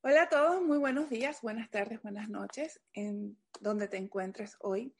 [0.00, 4.94] Hola a todos, muy buenos días, buenas tardes, buenas noches, en donde te encuentres hoy.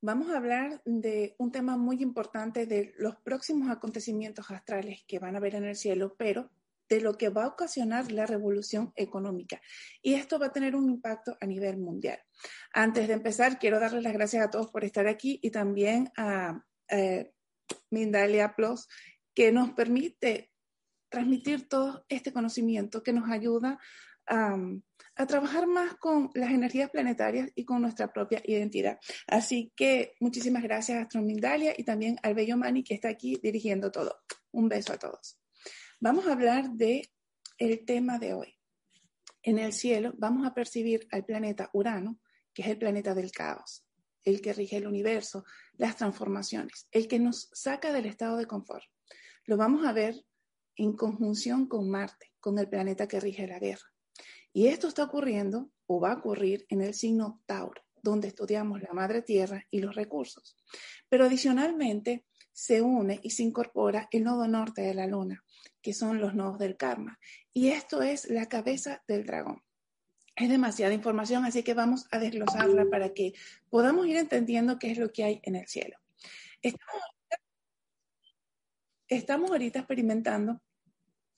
[0.00, 5.36] Vamos a hablar de un tema muy importante de los próximos acontecimientos astrales que van
[5.36, 6.50] a ver en el cielo, pero
[6.88, 9.60] de lo que va a ocasionar la revolución económica.
[10.00, 12.18] Y esto va a tener un impacto a nivel mundial.
[12.72, 16.64] Antes de empezar, quiero darles las gracias a todos por estar aquí y también a
[16.88, 17.34] eh,
[17.90, 18.88] Mindalia Plus,
[19.34, 20.50] que nos permite
[21.10, 23.78] transmitir todo este conocimiento que nos ayuda
[24.28, 24.56] a,
[25.26, 28.98] trabajar más con las energías planetarias y con nuestra propia identidad.
[29.26, 33.90] Así que muchísimas gracias a Astromindalia y también al Bello Mani que está aquí dirigiendo
[33.90, 34.16] todo.
[34.52, 35.38] Un beso a todos.
[36.00, 37.10] Vamos a hablar de
[37.58, 38.54] el tema de hoy.
[39.42, 42.20] En el cielo vamos a percibir al planeta Urano,
[42.54, 43.84] que es el planeta del caos,
[44.24, 45.44] el que rige el universo,
[45.76, 48.84] las transformaciones, el que nos saca del estado de confort.
[49.44, 50.14] Lo vamos a ver
[50.76, 53.86] en conjunción con Marte, con el planeta que rige la guerra.
[54.58, 58.92] Y esto está ocurriendo o va a ocurrir en el signo Tauro, donde estudiamos la
[58.92, 60.56] madre tierra y los recursos.
[61.08, 65.44] Pero adicionalmente se une y se incorpora el nodo norte de la luna,
[65.80, 67.20] que son los nodos del karma.
[67.52, 69.62] Y esto es la cabeza del dragón.
[70.34, 73.34] Es demasiada información, así que vamos a desglosarla para que
[73.70, 75.98] podamos ir entendiendo qué es lo que hay en el cielo.
[79.06, 80.60] Estamos, ahorita experimentando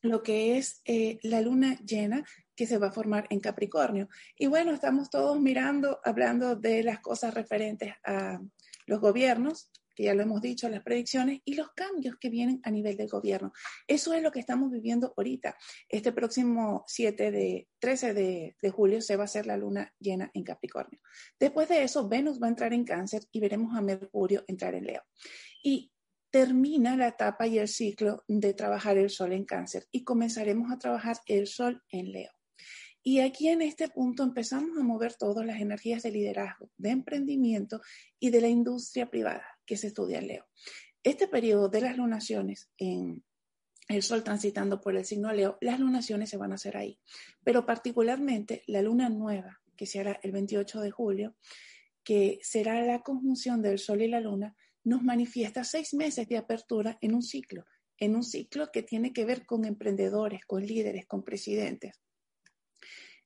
[0.00, 2.24] lo que es eh, la luna llena
[2.60, 4.10] que se va a formar en Capricornio.
[4.36, 8.38] Y bueno, estamos todos mirando, hablando de las cosas referentes a
[8.84, 12.70] los gobiernos, que ya lo hemos dicho, las predicciones y los cambios que vienen a
[12.70, 13.54] nivel del gobierno.
[13.86, 15.56] Eso es lo que estamos viviendo ahorita.
[15.88, 20.30] Este próximo 7 de 13 de, de julio se va a hacer la luna llena
[20.34, 21.00] en Capricornio.
[21.38, 24.84] Después de eso, Venus va a entrar en Cáncer y veremos a Mercurio entrar en
[24.84, 25.02] Leo.
[25.62, 25.90] Y
[26.30, 30.78] termina la etapa y el ciclo de trabajar el Sol en Cáncer y comenzaremos a
[30.78, 32.30] trabajar el Sol en Leo.
[33.02, 37.80] Y aquí en este punto empezamos a mover todas las energías de liderazgo, de emprendimiento
[38.18, 40.46] y de la industria privada que se estudia en Leo.
[41.02, 43.24] Este periodo de las lunaciones en
[43.88, 47.00] el Sol transitando por el signo Leo, las lunaciones se van a hacer ahí.
[47.42, 51.34] Pero particularmente la luna nueva, que se hará el 28 de julio,
[52.04, 56.98] que será la conjunción del Sol y la Luna, nos manifiesta seis meses de apertura
[57.00, 57.64] en un ciclo,
[57.98, 62.00] en un ciclo que tiene que ver con emprendedores, con líderes, con presidentes.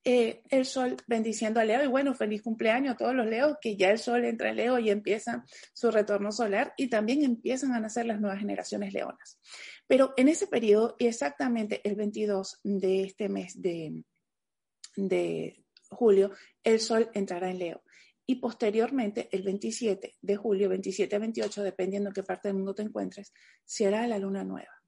[0.07, 3.75] Eh, el sol bendiciendo a Leo y bueno, feliz cumpleaños a todos los Leos, que
[3.75, 5.43] ya el sol entra en Leo y empieza
[5.73, 9.39] su retorno solar y también empiezan a nacer las nuevas generaciones leonas.
[9.87, 14.03] Pero en ese periodo, exactamente el 22 de este mes de,
[14.95, 16.31] de julio,
[16.63, 17.81] el sol entrará en Leo.
[18.27, 22.75] Y posteriormente, el 27 de julio, 27 a 28, dependiendo en qué parte del mundo
[22.75, 24.83] te encuentres, será la luna nueva.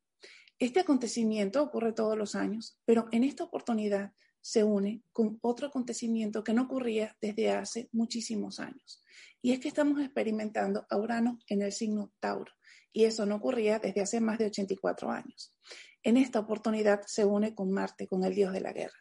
[0.60, 4.14] Este acontecimiento ocurre todos los años, pero en esta oportunidad
[4.48, 9.04] se une con otro acontecimiento que no ocurría desde hace muchísimos años.
[9.42, 12.54] Y es que estamos experimentando a Urano en el signo Tauro.
[12.94, 15.54] Y eso no ocurría desde hace más de 84 años.
[16.02, 18.98] En esta oportunidad se une con Marte, con el dios de la guerra.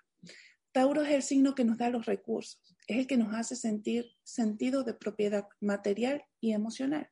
[0.73, 4.11] Tauro es el signo que nos da los recursos, es el que nos hace sentir
[4.25, 7.09] sentido de propiedad material y emocional.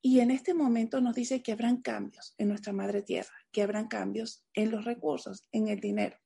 [0.00, 3.88] Y en este momento nos dice que habrán cambios en nuestra madre tierra, que habrán
[3.88, 6.16] cambios en los recursos, en el dinero.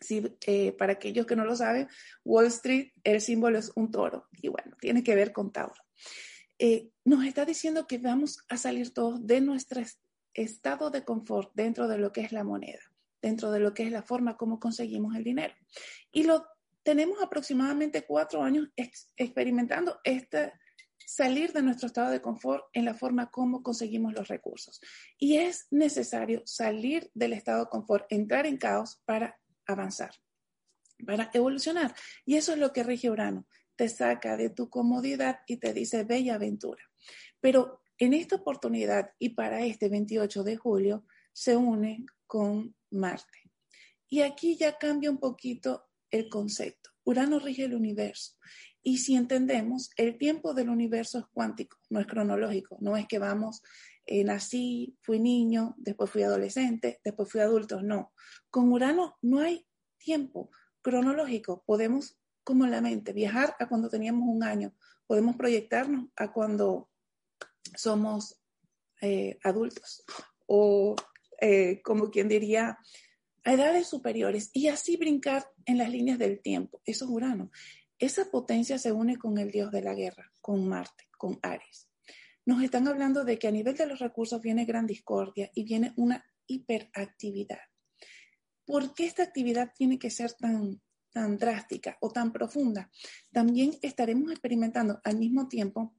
[0.00, 1.88] Si, eh, para aquellos que no lo saben,
[2.24, 5.82] Wall Street, el símbolo es un toro y bueno, tiene que ver con Tauro.
[6.58, 9.82] Eh, nos está diciendo que vamos a salir todos de nuestro
[10.34, 12.80] estado de confort dentro de lo que es la moneda,
[13.22, 15.54] dentro de lo que es la forma como conseguimos el dinero.
[16.12, 16.46] Y lo
[16.82, 18.68] tenemos aproximadamente cuatro años
[19.16, 20.52] experimentando este
[21.06, 24.80] salir de nuestro estado de confort en la forma como conseguimos los recursos.
[25.18, 29.39] Y es necesario salir del estado de confort, entrar en caos para
[29.72, 30.14] avanzar,
[31.06, 31.94] para evolucionar.
[32.24, 33.46] Y eso es lo que rige Urano.
[33.76, 36.82] Te saca de tu comodidad y te dice bella aventura.
[37.40, 43.50] Pero en esta oportunidad y para este 28 de julio se une con Marte.
[44.08, 46.90] Y aquí ya cambia un poquito el concepto.
[47.04, 48.34] Urano rige el universo.
[48.82, 52.78] Y si entendemos, el tiempo del universo es cuántico, no es cronológico.
[52.80, 53.62] No es que vamos,
[54.06, 57.82] eh, nací, fui niño, después fui adolescente, después fui adulto.
[57.82, 58.12] No.
[58.50, 59.66] Con Urano no hay
[59.98, 60.50] tiempo
[60.82, 61.62] cronológico.
[61.66, 64.74] Podemos, como la mente, viajar a cuando teníamos un año.
[65.06, 66.88] Podemos proyectarnos a cuando
[67.76, 68.40] somos
[69.02, 70.04] eh, adultos
[70.46, 70.96] o,
[71.40, 72.78] eh, como quien diría,
[73.44, 76.82] a edades superiores y así brincar en las líneas del tiempo.
[76.84, 77.50] Eso es Urano.
[78.00, 81.86] Esa potencia se une con el dios de la guerra, con Marte, con Ares.
[82.46, 85.92] Nos están hablando de que a nivel de los recursos viene gran discordia y viene
[85.96, 87.60] una hiperactividad.
[88.64, 90.80] ¿Por qué esta actividad tiene que ser tan,
[91.12, 92.90] tan drástica o tan profunda?
[93.32, 95.94] También estaremos experimentando al mismo tiempo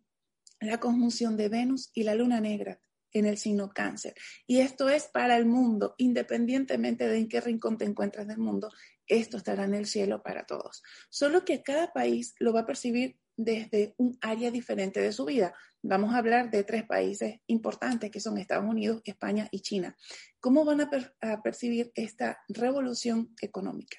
[0.60, 2.80] la conjunción de Venus y la luna negra,
[3.14, 4.16] en el signo cáncer.
[4.48, 8.72] Y esto es para el mundo, independientemente de en qué rincón te encuentres del mundo,
[9.12, 10.82] esto estará en el cielo para todos.
[11.10, 15.54] Solo que cada país lo va a percibir desde un área diferente de su vida.
[15.82, 19.98] Vamos a hablar de tres países importantes que son Estados Unidos, España y China.
[20.40, 23.98] ¿Cómo van a, percibir esta revolución económica?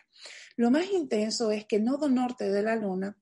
[0.56, 3.17] Lo más intenso es que el nodo norte de la luna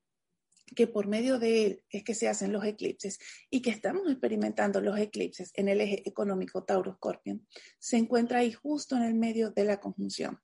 [0.73, 4.79] que por medio de él es que se hacen los eclipses y que estamos experimentando
[4.79, 7.45] los eclipses en el eje económico Tauro-Scorpion,
[7.77, 10.39] se encuentra ahí justo en el medio de la conjunción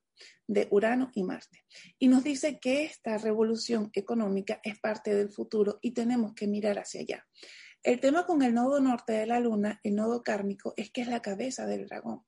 [0.47, 1.65] de Urano y Marte.
[1.99, 6.79] Y nos dice que esta revolución económica es parte del futuro y tenemos que mirar
[6.79, 7.27] hacia allá.
[7.83, 11.07] El tema con el nodo norte de la luna, el nodo kármico, es que es
[11.07, 12.23] la cabeza del dragón.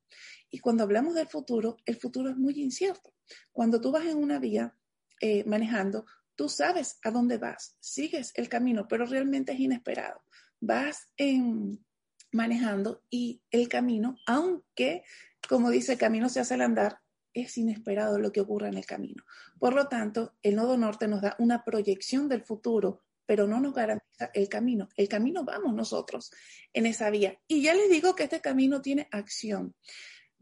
[0.50, 3.14] Y cuando hablamos del futuro, el futuro es muy incierto.
[3.52, 4.76] Cuando tú vas en una vía
[5.22, 6.06] eh, manejando,
[6.40, 10.24] Tú sabes a dónde vas, sigues el camino, pero realmente es inesperado.
[10.62, 11.86] Vas en,
[12.32, 15.04] manejando y el camino, aunque,
[15.50, 17.02] como dice, el camino se hace al andar,
[17.34, 19.24] es inesperado lo que ocurra en el camino.
[19.60, 23.74] Por lo tanto, el nodo norte nos da una proyección del futuro, pero no nos
[23.74, 24.90] garantiza el camino.
[24.96, 26.32] El camino vamos nosotros
[26.74, 27.40] en esa vía.
[27.48, 29.76] Y ya les digo que este camino tiene acción.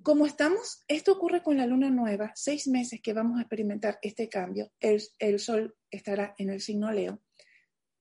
[0.04, 4.30] Como estamos, esto ocurre con la luna nueva, seis meses que vamos a experimentar este
[4.30, 7.22] cambio, el, sol estará en el signo Leo,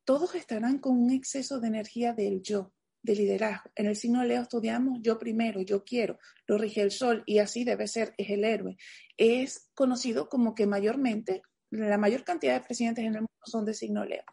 [0.05, 2.73] todos estarán con un exceso de energía del yo,
[3.07, 3.71] de liderazgo.
[3.77, 7.65] En el signo Leo estudiamos yo primero, yo quiero, lo rige el sol y así
[7.65, 8.77] debe ser, es el héroe.
[9.17, 13.75] Es conocido como que mayormente la mayor cantidad de presidentes en el mundo son de
[13.75, 14.25] signo Leo.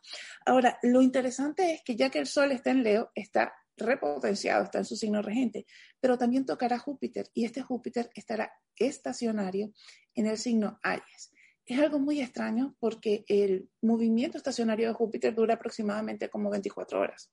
[0.46, 4.80] Ahora, lo interesante es que ya que el Sol está en Leo, está repotenciado, está
[4.80, 5.66] en su signo regente,
[6.00, 9.72] pero también tocará Júpiter y este Júpiter estará estacionario
[10.16, 11.31] en el signo Aries.
[11.66, 17.30] Es algo muy extraño porque el movimiento estacionario de Júpiter dura aproximadamente como 24 horas.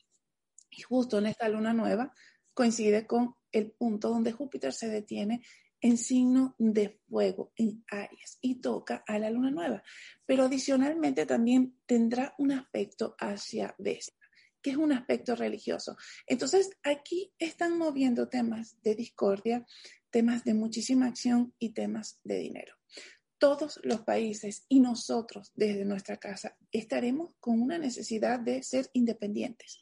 [0.70, 2.12] Y justo en esta luna nueva
[2.54, 5.42] coincide con el punto donde Júpiter se detiene
[5.80, 9.82] en signo de fuego, en Aries, y toca a la luna nueva.
[10.26, 14.20] Pero adicionalmente también tendrá un aspecto hacia Vesta
[14.62, 15.96] que es un aspecto religioso.
[16.26, 19.66] Entonces, aquí están moviendo temas de discordia,
[20.10, 22.74] temas de muchísima acción y temas de dinero.
[23.38, 29.80] Todos los países y nosotros desde nuestra casa estaremos con una necesidad de ser independientes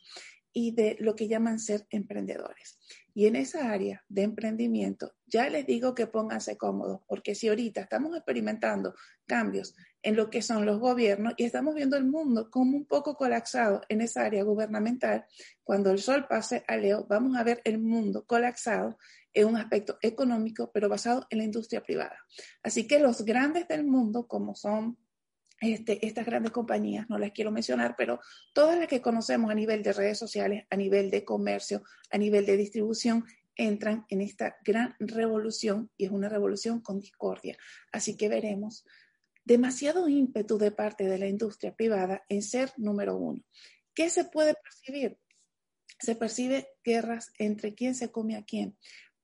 [0.53, 2.79] y de lo que llaman ser emprendedores.
[3.15, 7.81] Y en esa área de emprendimiento, ya les digo que pónganse cómodos, porque si ahorita
[7.81, 8.95] estamos experimentando
[9.27, 13.17] cambios en lo que son los gobiernos y estamos viendo el mundo como un poco
[13.17, 15.25] colapsado en esa área gubernamental,
[15.65, 18.97] cuando el sol pase a Leo, vamos a ver el mundo colapsado
[19.35, 22.19] en un aspecto económico, pero basado en la industria privada.
[22.63, 24.97] Así que los grandes del mundo, como son
[25.61, 28.21] este, estas grandes compañías, no las quiero mencionar, pero
[28.53, 32.47] todas las que conocemos a nivel de redes sociales, a nivel de comercio, a nivel
[32.47, 33.25] de distribución,
[33.57, 37.59] entran en esta gran revolución y es una revolución con discordia.
[37.93, 38.87] Así que veremos
[39.45, 43.43] demasiado ímpetu de parte de la industria privada en ser número uno.
[43.95, 45.19] ¿Qué se puede percibir?
[45.99, 48.77] Se percibe guerras entre quién se come a quién,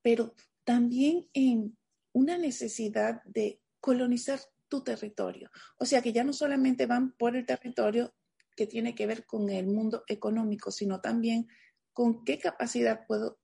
[0.03, 1.77] pero también en
[2.13, 5.51] una necesidad de colonizar tu territorio.
[5.79, 8.15] O sea que ya no solamente van por el territorio
[8.57, 11.49] que tiene que ver con el mundo económico, sino también
[11.93, 13.39] con qué capacidad puedo,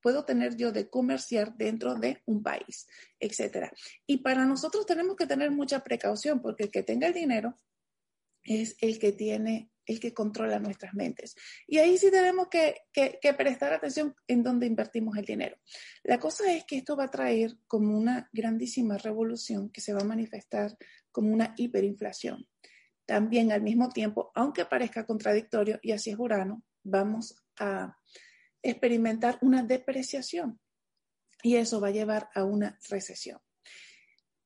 [0.00, 2.86] puedo tener yo de comerciar dentro de un país,
[3.18, 3.72] etcétera.
[4.06, 7.56] Y para nosotros tenemos que tener mucha precaución porque el que tenga el dinero
[8.42, 11.34] es el que tiene el que controla nuestras mentes.
[11.66, 12.74] Y ahí sí tenemos que,
[13.36, 15.56] prestar atención en dónde invertimos el dinero.
[16.02, 20.00] La cosa es que esto va a traer como una grandísima revolución que se va
[20.00, 20.76] a manifestar
[21.10, 22.48] como una hiperinflación.
[23.06, 27.98] También al mismo tiempo, aunque parezca contradictorio, y así es Urano, vamos a
[28.62, 30.58] experimentar una depreciación
[31.42, 33.38] y eso va a llevar a una recesión.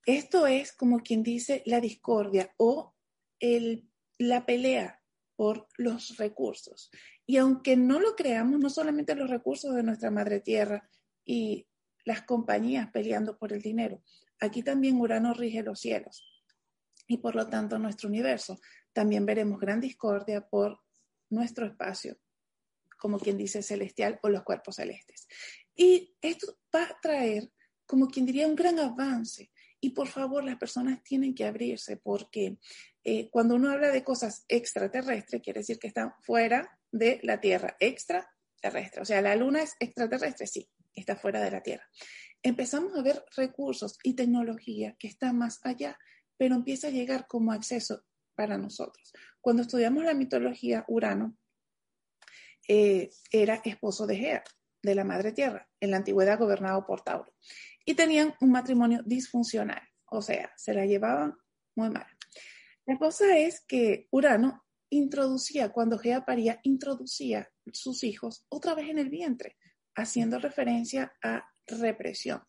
[0.05, 2.97] Esto es como quien dice la discordia o
[4.19, 4.98] la pelea
[5.39, 6.91] por los recursos.
[7.25, 10.91] Y aunque no lo creamos, no solamente los recursos de nuestra madre tierra
[11.25, 11.69] y
[12.05, 14.03] las compañías peleando por el dinero,
[14.41, 16.25] aquí también Urano rige los cielos
[17.07, 18.59] y por lo tanto nuestro universo.
[18.93, 20.81] También veremos gran discordia por
[21.31, 22.19] nuestro espacio,
[22.99, 25.29] como quien dice celestial o los cuerpos celestes.
[25.77, 27.49] Y esto va a traer,
[27.87, 29.53] como quien diría, un gran avance.
[29.81, 32.59] Y por favor, las personas tienen que abrirse porque
[33.05, 37.77] eh, cuando uno habla de cosas extraterrestres, quiere decir que están fuera de la Tierra,
[37.79, 39.03] extraterrestre.
[39.03, 41.85] O sea, la Luna es extraterrestre, sí, está fuera de la Tierra.
[42.43, 45.99] Empezamos a ver recursos y tecnología que está más allá,
[46.37, 48.05] pero empieza a llegar como acceso
[48.35, 49.13] para nosotros.
[49.41, 51.37] Cuando estudiamos la mitología, Urano
[52.69, 54.45] eh, era esposo de Gea,
[54.83, 57.33] de la Madre Tierra, en la antigüedad gobernado por Tauro.
[57.89, 59.81] Y tenían un matrimonio disfuncional,
[60.11, 61.35] o sea, se la llevaban
[61.75, 62.07] muy mal.
[62.85, 68.99] La cosa es que Urano introducía, cuando Gea paría, introducía sus hijos otra vez en
[68.99, 69.57] el vientre,
[69.95, 72.43] haciendo referencia a represión.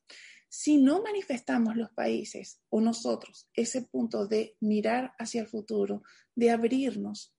[0.50, 6.04] Si no manifestamos los países o nosotros ese punto de mirar hacia el futuro,
[6.36, 7.34] de abrirnos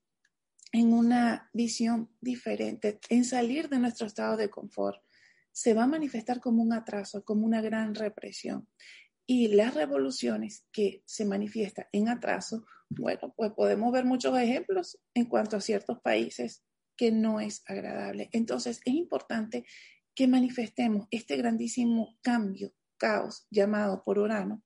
[0.73, 5.03] en una visión diferente, en salir de nuestro estado de confort,
[5.53, 8.69] se va a manifestar como un atraso, como una gran represión.
[9.27, 15.27] Y las revoluciones que se manifiestan en atraso, bueno, pues podemos ver muchos ejemplos en
[15.27, 16.65] cuanto a ciertos países
[16.97, 18.29] que no es agradable.
[18.33, 19.65] Entonces, es importante
[20.15, 24.63] que manifestemos este grandísimo cambio, caos llamado por Urano,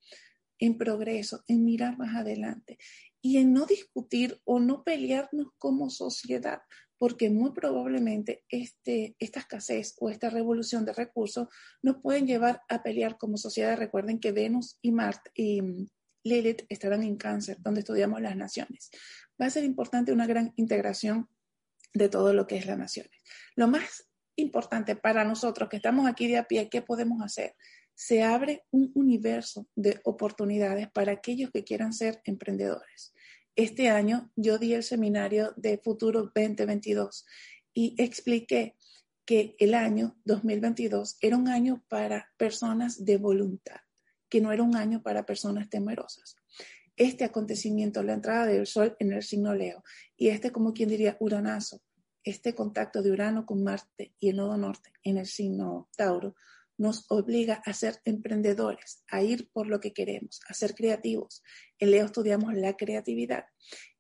[0.59, 2.79] en progreso, en mirar más adelante
[3.21, 6.63] y en no discutir o no pelearnos como sociedad,
[6.99, 11.49] porque muy probablemente este, esta escasez o esta revolución de recursos
[11.83, 13.77] nos pueden llevar a pelear como sociedad.
[13.77, 15.89] Recuerden que Venus y Marte y mm,
[16.25, 18.91] Lilith estarán en cáncer, donde estudiamos las naciones.
[19.41, 21.29] Va a ser importante una gran integración
[21.93, 23.13] de todo lo que es las naciones.
[23.57, 27.55] Lo más importante para nosotros que estamos aquí de a pie, ¿qué podemos hacer?
[27.95, 33.15] Se abre un universo de oportunidades para aquellos que quieran ser emprendedores
[33.57, 37.25] este año yo di el seminario de Futuro 2022
[37.73, 38.77] y expliqué
[39.25, 43.81] que el año 2022 era un año para personas de voluntad,
[44.29, 46.37] que no era un año para personas temerosas.
[46.97, 49.83] Este acontecimiento, la entrada del Sol en el signo Leo,
[50.17, 51.81] y este, como quien diría, Uranazo,
[52.23, 56.35] este contacto de Urano con Marte y el nodo norte en el signo Tauro,
[56.77, 61.43] nos obliga a ser emprendedores, a ir por lo que queremos, a ser creativos.
[61.79, 63.45] En Leo estudiamos la creatividad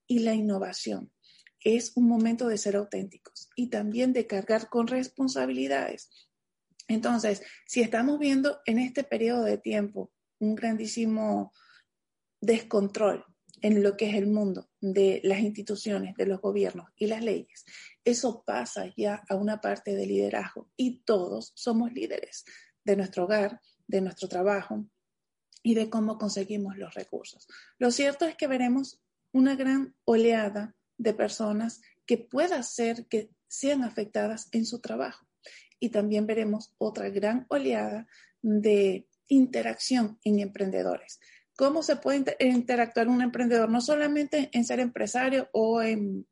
[0.06, 1.12] y la innovación.
[1.60, 6.10] Es un momento de ser auténticos y también de cargar con responsabilidades.
[6.88, 11.52] Entonces, si estamos viendo en este periodo de tiempo un grandísimo
[12.40, 13.24] descontrol
[13.64, 17.64] en lo que es el mundo de las instituciones, de los gobiernos y las leyes,
[18.04, 22.44] eso pasa ya a una parte de liderazgo y todos somos líderes
[22.85, 24.85] de nuestro hogar, de nuestro trabajo
[25.62, 27.49] y de cómo conseguimos los recursos.
[27.78, 29.00] Lo cierto es que veremos
[29.33, 35.26] una gran oleada de personas que pueda ser que sean afectadas en su trabajo.
[35.80, 38.06] Y también veremos otra gran oleada
[38.42, 41.18] de interacción en emprendedores.
[41.56, 43.68] ¿Cómo se puede interactuar un emprendedor?
[43.68, 46.26] No solamente en ser empresario o en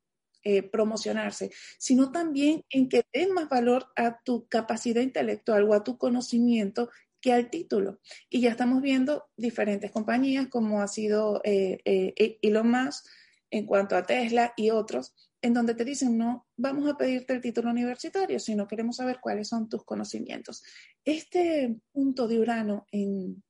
[0.45, 5.85] eh, promocionarse, sino también en que den más valor a tu capacidad intelectual o a
[5.85, 8.01] tu conocimiento que al título.
[8.29, 13.07] Y ya estamos viendo diferentes compañías como ha sido eh, eh, Elon Musk
[13.53, 17.41] en cuanto a Tesla y otros, en donde te dicen, no vamos a pedirte el
[17.41, 20.65] título universitario, sino queremos saber cuáles son tus conocimientos.
[21.05, 23.45] Este punto de Urano en,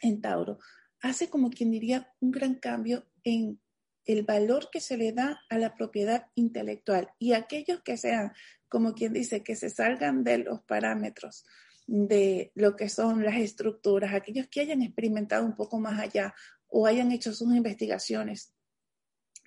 [0.00, 0.58] en Tauro
[1.04, 3.60] hace como quien diría un gran cambio en
[4.06, 7.10] el valor que se le da a la propiedad intelectual.
[7.18, 8.32] Y aquellos que sean,
[8.68, 11.44] como quien dice, que se salgan de los parámetros
[11.86, 16.34] de lo que son las estructuras, aquellos que hayan experimentado un poco más allá
[16.68, 18.54] o hayan hecho sus investigaciones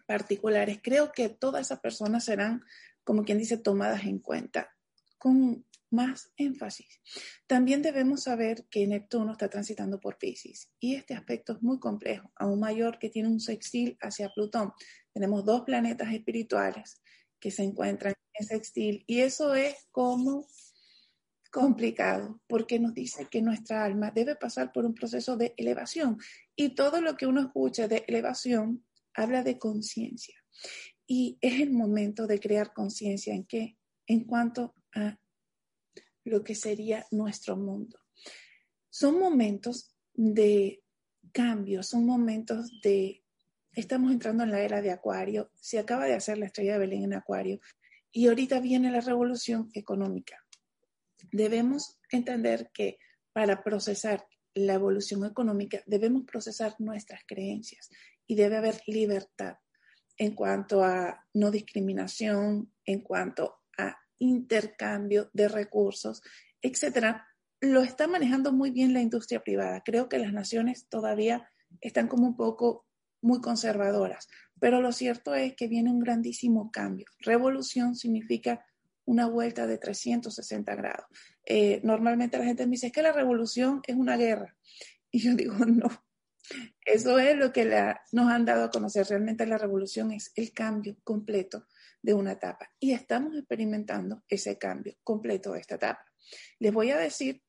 [0.06, 2.64] particulares, creo que todas esas personas serán,
[3.04, 4.70] como quien dice, tomadas en cuenta.
[5.18, 7.02] Con más énfasis.
[7.48, 12.32] También debemos saber que Neptuno está transitando por Pisces y este aspecto es muy complejo,
[12.36, 14.74] aún mayor que tiene un sextil hacia Plutón.
[15.14, 17.02] Tenemos dos planetas espirituales
[17.40, 20.48] que se encuentran en sextil y eso es como
[21.52, 26.18] complicado porque nos dice que nuestra alma debe pasar por un proceso de elevación
[26.56, 30.36] y todo lo que uno escucha de elevación habla de conciencia
[31.08, 33.78] y es el momento de crear conciencia en qué
[34.08, 35.18] en cuanto a
[36.28, 38.00] lo que sería nuestro mundo.
[38.90, 40.84] Son momentos de
[41.32, 43.24] cambio, son momentos de,
[43.74, 47.04] estamos entrando en la era de Acuario, se acaba de hacer la estrella de Belén
[47.04, 47.60] en Acuario
[48.12, 50.44] y ahorita viene la revolución económica.
[51.32, 52.98] Debemos entender que
[53.34, 57.90] para procesar la evolución económica debemos procesar nuestras creencias
[58.26, 59.58] y debe haber libertad
[60.18, 63.60] en cuanto a no discriminación, en cuanto
[64.20, 66.22] intercambio de recursos,
[66.62, 67.28] etcétera,
[67.60, 69.82] lo está manejando muy bien la industria privada.
[69.84, 71.50] Creo que las naciones todavía
[71.82, 72.86] están como un poco
[73.22, 74.28] muy conservadoras,
[74.60, 77.06] pero lo cierto es que viene un grandísimo cambio.
[77.20, 78.64] Revolución significa
[79.06, 81.08] una vuelta de 360 grados.
[81.46, 84.56] Eh, normalmente la gente me dice, es que la revolución es una guerra.
[85.10, 85.88] Y yo digo, no,
[86.86, 87.66] eso es lo que
[88.12, 89.08] nos han dado a conocer.
[89.08, 91.66] Realmente la revolución es el cambio completo
[92.08, 96.06] de una etapa y estamos experimentando ese cambio completo de esta etapa.
[96.58, 97.44] Les voy a decir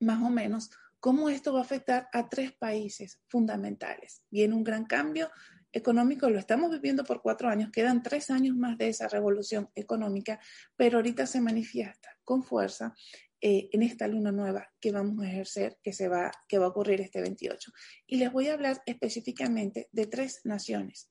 [0.00, 0.68] más o menos
[1.00, 4.22] cómo esto va a afectar a tres países fundamentales.
[4.30, 5.30] Viene un gran cambio
[5.72, 10.40] económico, lo estamos viviendo por cuatro años, quedan tres años más de esa revolución económica,
[10.76, 12.94] pero ahorita se manifiesta con fuerza
[13.40, 16.68] eh, en esta luna nueva que vamos a ejercer, que, se va, que va a
[16.68, 17.72] ocurrir este 28.
[18.06, 21.08] Y les voy a hablar específicamente de tres naciones,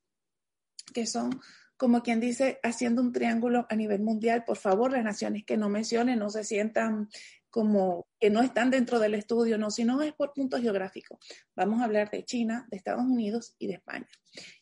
[0.94, 1.32] que son
[1.78, 4.44] como quien dice, haciendo un triángulo a nivel mundial.
[4.46, 7.10] Por favor, las naciones que no mencionen no se sientan
[7.50, 11.20] como que no están dentro del estudio, no, sino es por puntos geográficos.
[11.56, 14.08] Vamos a hablar de China, de Estados Unidos y de España.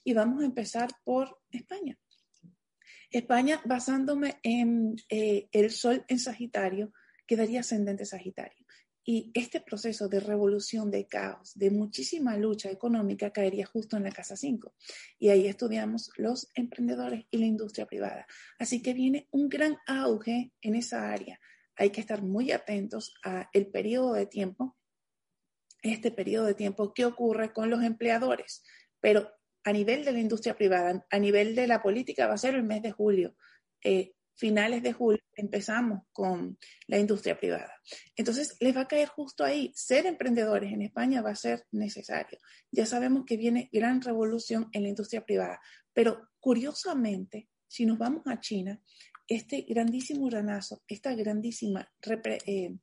[0.03, 1.97] Y vamos a empezar por España.
[3.09, 6.93] España, basándome en eh, el Sol en Sagitario,
[7.25, 8.62] quedaría ascendente Sagitario.
[9.05, 14.11] Y este proceso de revolución, de caos, de muchísima lucha económica caería justo en la
[14.11, 14.73] casa 5.
[15.19, 18.25] Y ahí estudiamos los emprendedores y la industria privada.
[18.59, 21.39] Así que viene un gran auge en esa área.
[21.75, 24.77] Hay que estar muy atentos a el periodo de tiempo,
[25.81, 28.63] este periodo de tiempo, qué ocurre con los empleadores.
[29.01, 29.29] Pero
[29.65, 32.63] a nivel de la industria privada, a nivel de la política, va a ser el
[32.63, 33.35] mes de julio.
[33.83, 37.73] Eh, finales de julio empezamos con la industria privada.
[38.15, 39.71] Entonces, les va a caer justo ahí.
[39.75, 42.37] Ser emprendedores en España va a ser necesario.
[42.71, 45.59] Ya sabemos que viene gran revolución en la industria privada,
[45.93, 48.81] pero curiosamente, si nos vamos a China,
[49.27, 51.89] este grandísimo uranazo, esta grandísima
[52.45, 52.75] eh,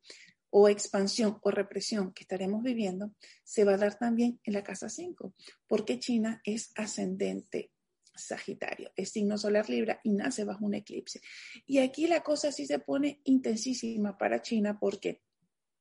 [0.51, 4.89] o expansión o represión que estaremos viviendo, se va a dar también en la casa
[4.89, 5.35] 5,
[5.69, 7.71] porque China es ascendente
[8.15, 11.21] Sagitario, es signo solar Libra y nace bajo un eclipse.
[11.67, 15.23] Y aquí la cosa sí se pone intensísima para China porque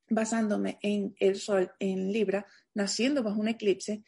[0.09, 4.03] basándome en el Sol en Libra, naciendo bajo un eclipse,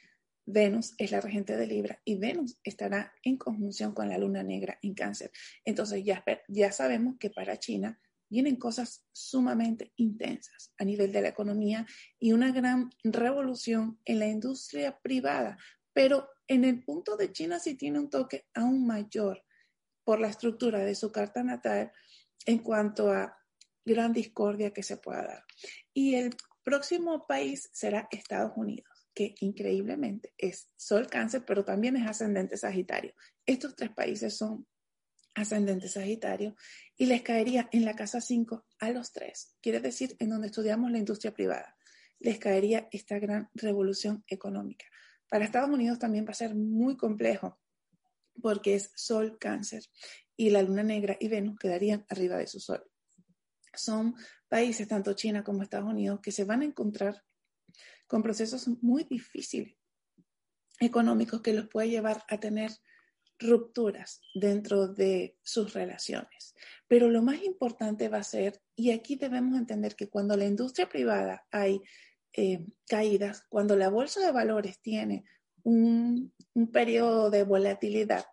[0.46, 4.80] Venus es la regente de Libra y Venus estará en conjunción con la luna negra
[4.82, 5.32] en cáncer.
[5.64, 11.28] Entonces ya, ya sabemos que para China vienen cosas sumamente intensas a nivel de la
[11.28, 11.86] economía
[12.18, 15.58] y una gran revolución en la industria privada,
[15.94, 19.42] pero en el punto de China sí tiene un toque aún mayor
[20.04, 21.94] por la estructura de su carta natal
[22.46, 23.38] en cuanto a
[23.86, 25.46] gran discordia que se pueda dar.
[25.94, 32.06] Y el próximo país será Estados Unidos, que increíblemente es Sol Cáncer, pero también es
[32.06, 33.14] ascendente Sagitario.
[33.46, 34.68] Estos tres países son
[35.36, 36.58] ascendentes Sagitario
[36.98, 40.92] y les caería en la casa 5 a los tres, quiere decir en donde estudiamos
[40.92, 41.78] la industria privada,
[42.20, 44.86] les caería esta gran revolución económica.
[45.32, 47.58] Para Estados Unidos también va a ser muy complejo
[48.42, 49.82] porque es Sol cáncer
[50.36, 52.84] y la Luna Negra y Venus quedarían arriba de su Sol.
[53.74, 54.14] Son
[54.50, 57.24] países, tanto China como Estados Unidos, que se van a encontrar
[58.08, 59.78] con procesos muy difíciles
[60.82, 62.72] económicos que los puede llevar a tener
[63.40, 66.56] rupturas dentro de sus relaciones.
[66.90, 70.90] Pero lo más importante va a ser, y aquí debemos entender que cuando la industria
[70.90, 71.82] privada hay
[72.34, 75.26] eh, caídas, cuando la bolsa de valores tiene
[75.64, 78.26] un, un periodo de volatilidad,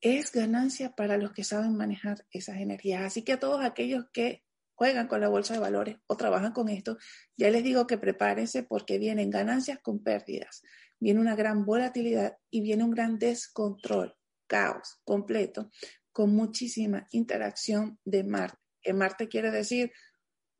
[0.00, 3.02] es ganancia para los que saben manejar esas energías.
[3.02, 6.68] Así que a todos aquellos que juegan con la bolsa de valores o trabajan con
[6.68, 6.98] esto,
[7.36, 10.62] ya les digo que prepárense porque vienen ganancias con pérdidas,
[11.00, 14.14] viene una gran volatilidad y viene un gran descontrol,
[14.46, 15.70] caos completo,
[16.12, 18.58] con muchísima interacción de Marte.
[18.82, 19.92] Que Marte quiere decir,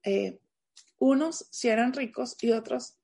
[0.03, 0.41] eh,
[1.05, 2.99] unos se harán ricos y otros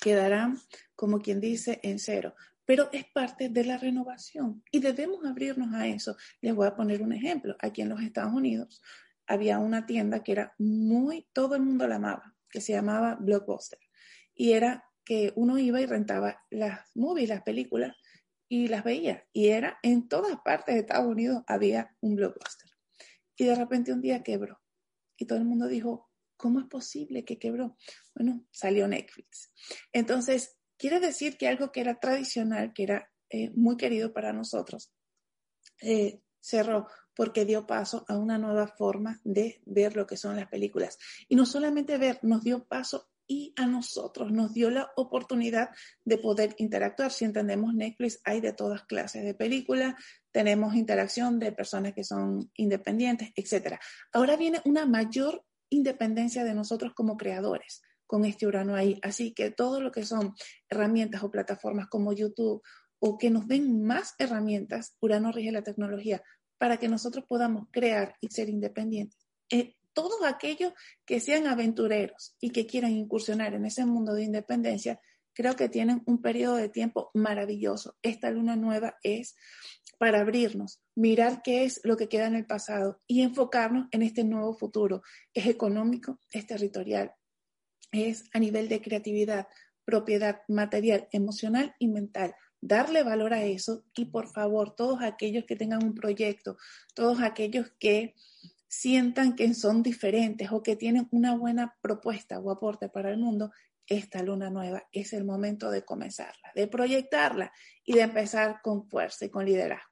[0.00, 0.58] quedarán,
[0.96, 2.34] como quien dice, en cero.
[2.64, 6.16] Pero es parte de la renovación y debemos abrirnos a eso.
[6.40, 7.54] Les voy a poner un ejemplo.
[7.60, 8.80] Aquí en los Estados Unidos
[9.26, 13.78] había una tienda que era muy, todo el mundo la amaba, que se llamaba Blockbuster.
[14.34, 17.94] Y era que uno iba y rentaba las movies, las películas,
[18.48, 19.26] y las veía.
[19.34, 22.70] Y era en todas partes de Estados Unidos había un Blockbuster.
[23.36, 24.62] Y de repente un día quebró.
[25.18, 26.11] Y todo el mundo dijo,
[26.42, 27.76] ¿cómo es posible que quebró?
[28.16, 29.52] Bueno, salió Netflix.
[29.92, 34.92] Entonces, quiere decir que algo que era tradicional, que era eh, muy querido para nosotros,
[35.80, 40.48] eh, cerró porque dio paso a una nueva forma de ver lo que son las
[40.48, 40.98] películas.
[41.28, 45.70] Y no solamente ver, nos dio paso y a nosotros nos dio la oportunidad
[46.04, 47.12] de poder interactuar.
[47.12, 49.94] Si entendemos Netflix, hay de todas clases de películas,
[50.32, 53.78] tenemos interacción de personas que son independientes, etc.
[54.12, 58.98] Ahora viene una mayor independencia de nosotros como creadores con este Urano ahí.
[59.02, 60.34] Así que todo lo que son
[60.68, 62.62] herramientas o plataformas como YouTube
[62.98, 66.22] o que nos den más herramientas, Urano rige la tecnología
[66.58, 69.26] para que nosotros podamos crear y ser independientes.
[69.50, 70.72] Eh, todos aquellos
[71.04, 75.00] que sean aventureros y que quieran incursionar en ese mundo de independencia,
[75.34, 77.96] creo que tienen un periodo de tiempo maravilloso.
[78.02, 79.34] Esta luna nueva es
[80.02, 84.24] para abrirnos, mirar qué es lo que queda en el pasado y enfocarnos en este
[84.24, 85.02] nuevo futuro.
[85.32, 87.12] Es económico, es territorial,
[87.92, 89.46] es a nivel de creatividad,
[89.84, 95.54] propiedad material, emocional y mental darle valor a eso y por favor, todos aquellos que
[95.54, 96.56] tengan un proyecto,
[96.96, 98.16] todos aquellos que
[98.66, 103.52] sientan que son diferentes o que tienen una buena propuesta o aporte para el mundo,
[103.86, 107.52] esta luna nueva es el momento de comenzarla, de proyectarla
[107.84, 109.91] y de empezar con fuerza y con liderazgo.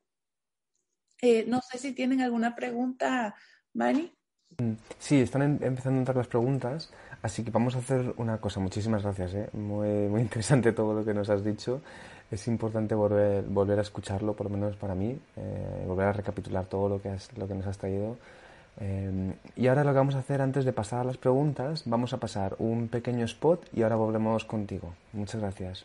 [1.23, 3.35] Eh, no sé si tienen alguna pregunta,
[3.75, 4.13] Mani.
[4.59, 6.91] Mm, sí, están em, empezando a entrar las preguntas,
[7.23, 8.61] así que vamos a hacer una cosa.
[8.61, 9.49] Muchísimas gracias, ¿eh?
[9.53, 11.83] muy, muy interesante todo lo que nos has dicho
[12.31, 16.65] es importante volver, volver a escucharlo, por lo menos para mí, eh, volver a recapitular
[16.67, 18.17] todo lo que, lo que nos has traído.
[18.79, 22.13] Eh, y ahora lo que vamos a hacer antes de pasar a las preguntas, vamos
[22.13, 24.95] a pasar un pequeño spot y ahora volvemos contigo.
[25.13, 25.85] Muchas gracias.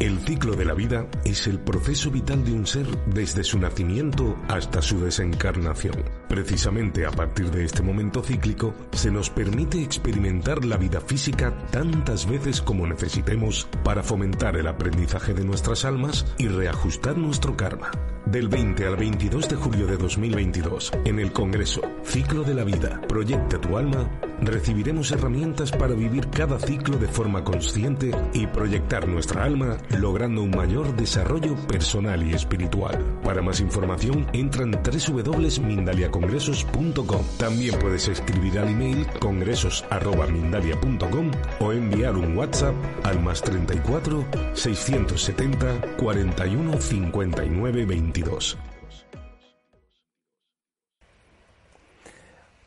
[0.00, 4.36] El ciclo de la vida es el proceso vital de un ser desde su nacimiento
[4.46, 5.96] hasta su desencarnación.
[6.28, 12.26] Precisamente a partir de este momento cíclico se nos permite experimentar la vida física tantas
[12.26, 17.90] veces como necesitemos para fomentar el aprendizaje de nuestras almas y reajustar nuestro karma.
[18.30, 23.00] Del 20 al 22 de julio de 2022, en el Congreso Ciclo de la Vida,
[23.08, 24.06] Proyecta tu Alma,
[24.42, 30.50] recibiremos herramientas para vivir cada ciclo de forma consciente y proyectar nuestra alma logrando un
[30.50, 33.02] mayor desarrollo personal y espiritual.
[33.24, 37.24] Para más información entra en www.mindaliacongresos.com.
[37.38, 46.78] También puedes escribir al email congresos.mindalia.com o enviar un WhatsApp al más 34 670 41
[46.78, 47.86] 59
[48.22, 48.58] 22.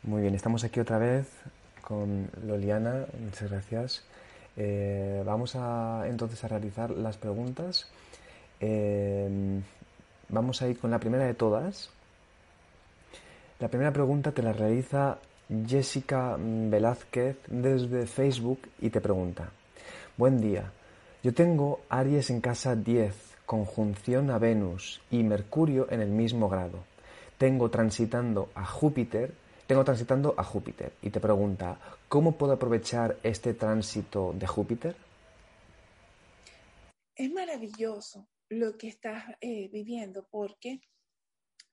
[0.04, 1.28] Muy bien, estamos aquí otra vez
[1.82, 4.04] con Loliana, muchas gracias.
[4.56, 5.56] Eh, vamos
[6.06, 7.90] entonces a realizar las preguntas.
[8.62, 9.62] Eh,
[10.30, 11.90] vamos a ir con la primera de todas.
[13.60, 15.18] La primera pregunta te la realiza
[15.68, 19.50] Jessica Velázquez desde Facebook y te pregunta,
[20.16, 20.72] buen día,
[21.24, 26.86] yo tengo Aries en casa 10, conjunción a Venus y Mercurio en el mismo grado.
[27.38, 29.34] Tengo transitando a Júpiter
[29.68, 34.96] tengo transitando a Júpiter y te pregunta, ¿cómo puedo aprovechar este tránsito de Júpiter?
[37.16, 40.82] Es maravilloso lo que estás eh, viviendo porque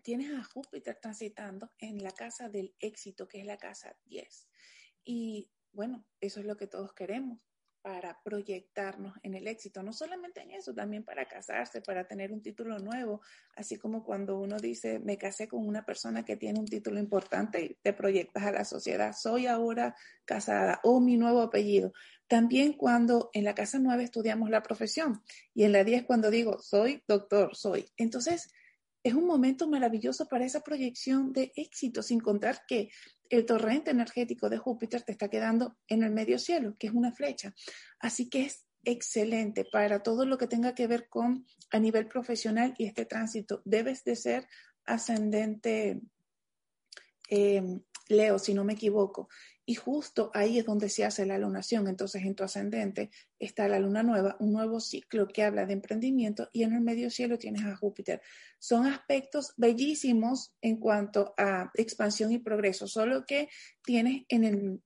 [0.03, 4.49] tienes a Júpiter transitando en la casa del éxito, que es la casa 10.
[5.05, 7.41] Y bueno, eso es lo que todos queremos
[7.83, 12.43] para proyectarnos en el éxito, no solamente en eso, también para casarse, para tener un
[12.43, 13.21] título nuevo,
[13.57, 17.62] así como cuando uno dice, me casé con una persona que tiene un título importante
[17.62, 21.93] y te proyectas a la sociedad, soy ahora casada o mi nuevo apellido.
[22.27, 25.23] También cuando en la casa 9 estudiamos la profesión
[25.55, 27.87] y en la 10 cuando digo, soy doctor, soy.
[27.97, 28.53] Entonces,
[29.03, 32.91] es un momento maravilloso para esa proyección de éxito, sin contar que
[33.29, 37.12] el torrente energético de Júpiter te está quedando en el medio cielo, que es una
[37.12, 37.55] flecha.
[38.01, 42.75] Así que es excelente para todo lo que tenga que ver con a nivel profesional
[42.79, 43.62] y este tránsito.
[43.64, 44.49] Debes de ser
[44.85, 46.01] ascendente
[47.29, 47.62] eh,
[48.09, 49.29] Leo, si no me equivoco.
[49.69, 51.89] Y justo ahí es donde se hace la lunación.
[51.89, 56.49] Entonces, en tu ascendente está la luna nueva, un nuevo ciclo que habla de emprendimiento
[56.55, 58.23] y en el medio cielo tienes a Júpiter.
[58.59, 63.51] Son aspectos bellísimos en cuanto a expansión y progreso, solo que
[63.85, 64.83] tienes en,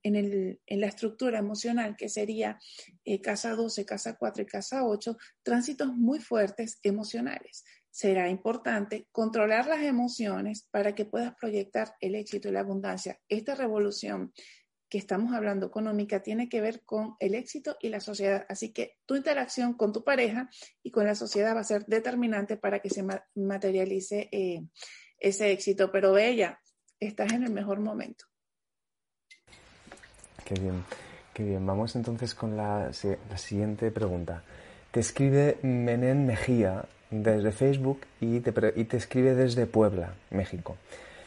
[0.67, 2.59] la estructura emocional, que sería
[3.05, 9.67] eh, casa 12, casa 4 y casa 8, tránsitos muy fuertes emocionales será importante controlar
[9.67, 13.19] las emociones para que puedas proyectar el éxito y la abundancia.
[13.29, 14.33] Esta revolución
[14.93, 18.45] que estamos hablando económica tiene que ver con el éxito y la sociedad.
[18.47, 20.51] Así que tu interacción con tu pareja
[20.83, 23.03] y con la sociedad va a ser determinante para que se
[23.33, 24.61] materialice eh,
[25.17, 25.91] ese éxito.
[25.91, 26.59] Pero Bella,
[26.99, 28.25] estás en el mejor momento.
[30.45, 30.83] Qué bien,
[31.33, 31.65] qué bien.
[31.65, 32.91] Vamos entonces con la,
[33.31, 34.43] la siguiente pregunta.
[34.91, 40.77] Te escribe Menén Mejía desde Facebook y te, y te escribe desde Puebla, México.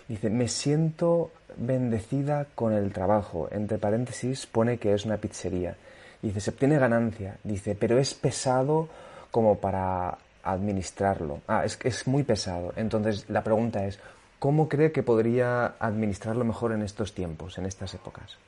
[0.08, 3.48] Dice, me siento bendecida con el trabajo.
[3.50, 5.76] Entre paréntesis pone que es una pizzería.
[6.22, 7.38] Dice, se obtiene ganancia.
[7.42, 8.88] Dice, pero es pesado
[9.30, 11.42] como para administrarlo.
[11.48, 12.72] Ah, es, es muy pesado.
[12.76, 13.98] Entonces la pregunta es,
[14.38, 18.38] ¿cómo cree que podría administrarlo mejor en estos tiempos, en estas épocas?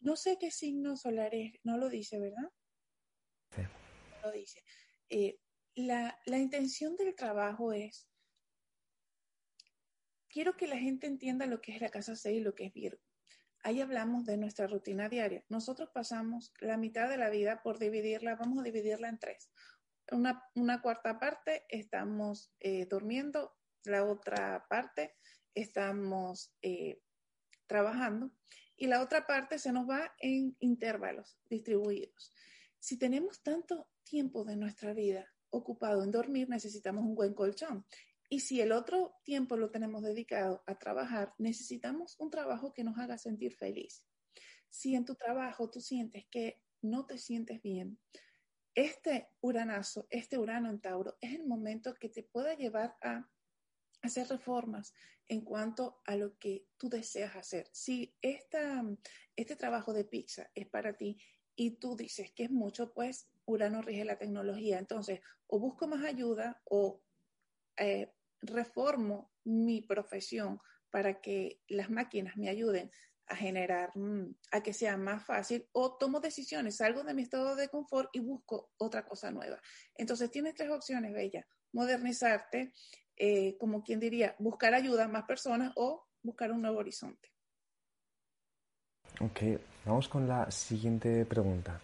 [0.00, 2.50] No sé qué signo solar es, no lo dice, ¿verdad?
[3.54, 3.62] Sí.
[3.62, 4.62] No lo dice.
[5.08, 5.38] Eh,
[5.74, 8.09] la, la intención del trabajo es
[10.30, 12.72] quiero que la gente entienda lo que es la casa 6 y lo que es
[12.72, 13.02] Virgo.
[13.62, 15.44] Ahí hablamos de nuestra rutina diaria.
[15.50, 19.50] Nosotros pasamos la mitad de la vida por dividirla, vamos a dividirla en tres.
[20.12, 25.14] Una, cuarta parte estamos eh, durmiendo, la otra parte
[25.54, 27.02] estamos eh,
[27.66, 28.32] trabajando
[28.76, 32.32] y la otra parte se nos va en intervalos distribuidos.
[32.78, 37.84] Si tenemos tanto tiempo de nuestra vida ocupado en dormir, necesitamos un buen colchón.
[38.32, 42.96] Y si el otro tiempo lo tenemos dedicado a trabajar, necesitamos un trabajo que nos
[42.96, 44.06] haga sentir feliz.
[44.68, 47.98] Si en tu trabajo tú sientes que no te sientes bien,
[48.76, 53.28] este uranazo, este urano en Tauro, es el momento que te pueda llevar a
[54.02, 54.94] hacer reformas
[55.26, 57.68] en cuanto a lo que tú deseas hacer.
[57.72, 58.84] Si esta,
[59.34, 61.18] este trabajo de pizza es para ti
[61.56, 64.78] y tú dices que es mucho, pues Urano rige la tecnología.
[64.78, 67.02] Entonces, o busco más ayuda o
[67.76, 72.90] eh, reformo mi profesión para que las máquinas me ayuden
[73.26, 77.54] a generar, mm, a que sea más fácil, o tomo decisiones, salgo de mi estado
[77.54, 79.60] de confort y busco otra cosa nueva.
[79.94, 81.46] Entonces tienes tres opciones, Bella.
[81.72, 82.72] Modernizarte,
[83.16, 87.28] eh, como quien diría, buscar ayuda a más personas o buscar un nuevo horizonte.
[89.20, 91.80] Ok, vamos con la siguiente pregunta.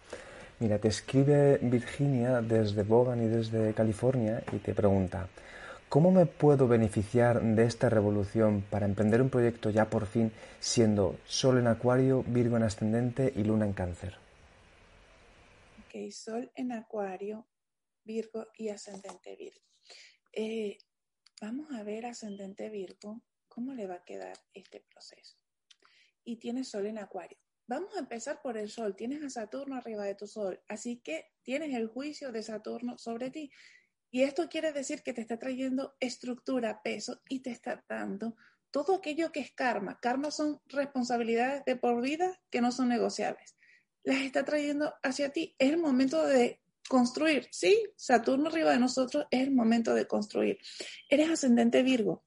[0.59, 5.29] Mira, te escribe Virginia desde Bogan y desde California y te pregunta,
[5.89, 11.17] ¿Cómo me puedo beneficiar de esta revolución para emprender un proyecto ya por fin siendo
[11.25, 14.17] Sol en Acuario, Virgo en Ascendente y Luna en Cáncer?
[15.85, 17.47] Ok, Sol en Acuario,
[18.03, 19.63] Virgo y Ascendente Virgo.
[20.33, 20.77] Eh,
[21.39, 25.37] vamos a ver Ascendente Virgo, cómo le va a quedar este proceso.
[26.25, 27.37] Y tiene Sol en Acuario.
[27.65, 28.93] Vamos a empezar por el Sol.
[28.93, 33.31] Tienes a Saturno arriba de tu Sol, así que tienes el juicio de Saturno sobre
[33.31, 33.51] ti.
[34.11, 38.35] Y esto quiere decir que te está trayendo estructura, peso y te está dando
[38.71, 39.99] todo aquello que es karma.
[39.99, 43.55] Karma son responsabilidades de por vida que no son negociables.
[44.03, 45.55] Las está trayendo hacia ti.
[45.57, 47.47] Es el momento de construir.
[47.51, 50.59] Sí, Saturno arriba de nosotros es el momento de construir.
[51.09, 52.26] Eres ascendente Virgo.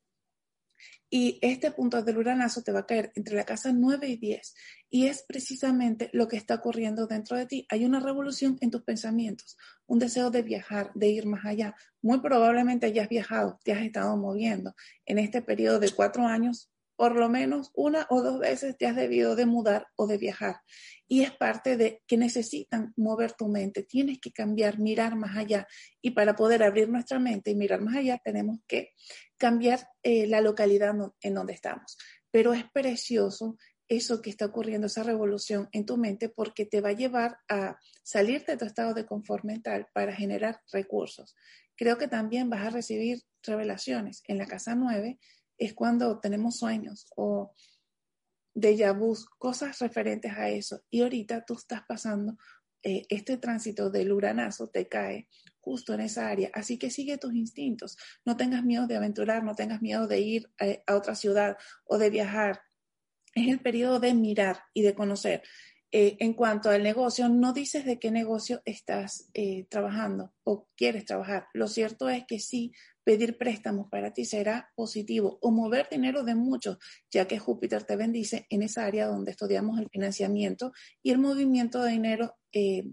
[1.12, 4.54] Y este punto del uranazo te va a caer entre la casa 9 y 10.
[4.90, 7.66] Y es precisamente lo que está ocurriendo dentro de ti.
[7.68, 11.74] Hay una revolución en tus pensamientos, un deseo de viajar, de ir más allá.
[12.00, 14.74] Muy probablemente hayas viajado, te has estado moviendo.
[15.04, 16.70] En este periodo de cuatro años,
[17.00, 20.60] por lo menos una o dos veces te has debido de mudar o de viajar.
[21.08, 23.82] Y es parte de que necesitan mover tu mente.
[23.82, 25.66] Tienes que cambiar, mirar más allá.
[26.02, 28.90] Y para poder abrir nuestra mente y mirar más allá, tenemos que
[29.40, 31.96] cambiar eh, la localidad en donde estamos.
[32.30, 33.56] Pero es precioso
[33.88, 37.80] eso que está ocurriendo, esa revolución en tu mente, porque te va a llevar a
[38.04, 41.34] salir de tu estado de confort mental para generar recursos.
[41.74, 44.22] Creo que también vas a recibir revelaciones.
[44.28, 45.18] En la casa 9
[45.58, 47.52] es cuando tenemos sueños o
[48.54, 50.82] déjà vu, cosas referentes a eso.
[50.90, 52.36] Y ahorita tú estás pasando
[52.82, 55.28] eh, este tránsito del uranazo, te cae
[55.60, 56.50] justo en esa área.
[56.54, 57.96] Así que sigue tus instintos.
[58.24, 61.98] No tengas miedo de aventurar, no tengas miedo de ir eh, a, otra ciudad o
[61.98, 62.62] de viajar.
[63.34, 65.42] Es el periodo de mirar y de conocer.
[65.92, 69.28] Eh, en cuanto al negocio, no dices de qué negocio estás
[69.68, 71.46] trabajando o quieres trabajar.
[71.52, 76.34] Lo cierto es que sí Pedir préstamos para ti será positivo o mover dinero de
[76.34, 76.78] muchos,
[77.10, 81.82] ya que Júpiter te bendice en esa área donde estudiamos el financiamiento y el movimiento
[81.82, 82.84] de dinero eh,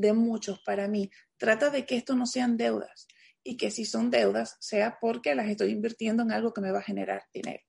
[0.00, 1.10] de muchos para mí.
[1.36, 3.06] Trata de que esto no sean deudas
[3.42, 6.80] y que si son deudas sea porque las estoy invirtiendo en algo que me va
[6.80, 7.62] a generar dinero.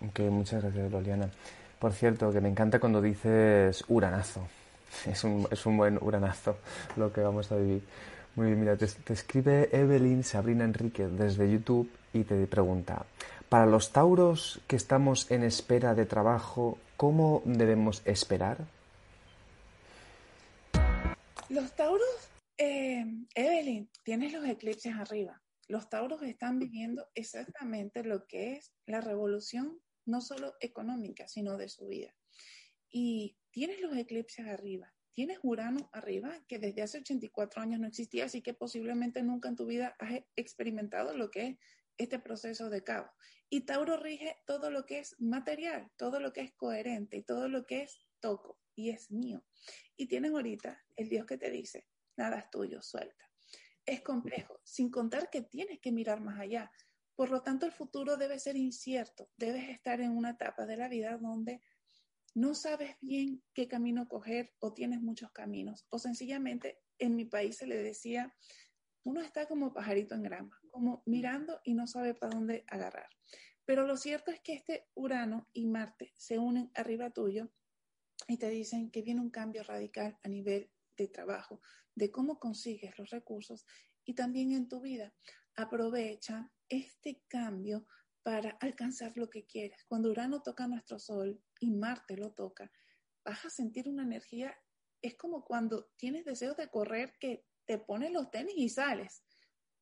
[0.00, 1.30] Ok, muchas gracias, Loliana.
[1.78, 4.46] Por cierto, que me encanta cuando dices uranazo.
[5.06, 6.56] Es un, es un buen uranazo
[6.94, 7.82] lo que vamos a vivir.
[8.36, 13.06] Muy bien, mira, te, escribe Evelyn Sabrina Enrique desde YouTube y te pregunta,
[13.48, 18.58] para los tauros que estamos en espera de trabajo, ¿cómo debemos esperar?
[21.54, 22.08] Los tauros,
[22.58, 23.04] eh,
[23.36, 25.40] Evelyn, tienes los eclipses arriba.
[25.68, 31.68] Los tauros están viviendo exactamente lo que es la revolución no solo económica, sino de
[31.68, 32.12] su vida.
[32.90, 38.24] Y tienes los eclipses arriba, tienes Urano arriba, que desde hace 84 años no existía,
[38.24, 41.58] así que posiblemente nunca en tu vida has experimentado lo que es
[41.98, 43.12] este proceso de caos.
[43.48, 47.48] Y Tauro rige todo lo que es material, todo lo que es coherente y todo
[47.48, 49.44] lo que es toco y es mío.
[49.96, 53.30] Y tienes ahorita el Dios que te dice, nada es tuyo, suelta.
[53.86, 56.70] Es complejo, sin contar que tienes que mirar más allá.
[57.14, 59.30] Por lo tanto, el futuro debe ser incierto.
[59.36, 61.62] Debes estar en una etapa de la vida donde
[62.34, 65.86] no sabes bien qué camino coger o tienes muchos caminos.
[65.90, 68.34] O sencillamente, en mi país se le decía,
[69.04, 73.08] uno está como pajarito en grama, como mirando y no sabe para dónde agarrar.
[73.64, 77.50] Pero lo cierto es que este Urano y Marte se unen arriba tuyo
[78.28, 81.60] y te dicen que viene un cambio radical a nivel de trabajo,
[81.94, 83.66] de cómo consigues los recursos
[84.04, 85.14] y también en tu vida.
[85.56, 87.86] Aprovecha este cambio
[88.22, 89.84] para alcanzar lo que quieres.
[89.86, 92.70] Cuando Urano toca nuestro Sol y Marte lo toca,
[93.24, 94.56] vas a sentir una energía,
[95.02, 99.24] es como cuando tienes deseos de correr que te pones los tenis y sales.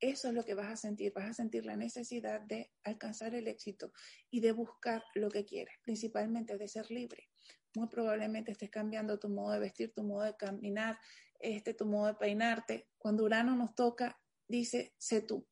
[0.00, 3.46] Eso es lo que vas a sentir, vas a sentir la necesidad de alcanzar el
[3.46, 3.92] éxito
[4.30, 7.28] y de buscar lo que quieres, principalmente de ser libre.
[7.74, 10.98] Muy probablemente estés cambiando tu modo de vestir, tu modo de caminar,
[11.38, 12.88] este, tu modo de peinarte.
[12.98, 15.46] Cuando Urano nos toca, dice, sé tú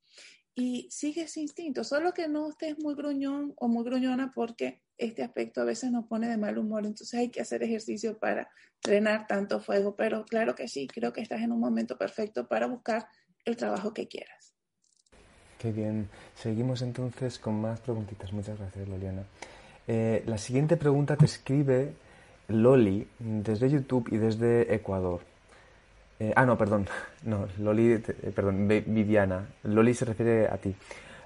[0.55, 5.23] y sigue ese instinto, solo que no estés muy gruñón o muy gruñona porque este
[5.23, 8.51] aspecto a veces nos pone de mal humor, entonces hay que hacer ejercicio para
[8.83, 12.67] drenar tanto fuego, pero claro que sí, creo que estás en un momento perfecto para
[12.67, 13.07] buscar
[13.45, 14.55] el trabajo que quieras.
[15.59, 19.25] Qué bien, seguimos entonces con más preguntitas, muchas gracias Loliana.
[19.87, 21.95] Eh, la siguiente pregunta te escribe
[22.51, 25.21] Loli desde YouTube y desde Ecuador.
[26.19, 26.87] Eh, ah, no, perdón.
[27.23, 29.47] No, Loli, eh, perdón, Viviana.
[29.65, 30.75] Loli se refiere a ti.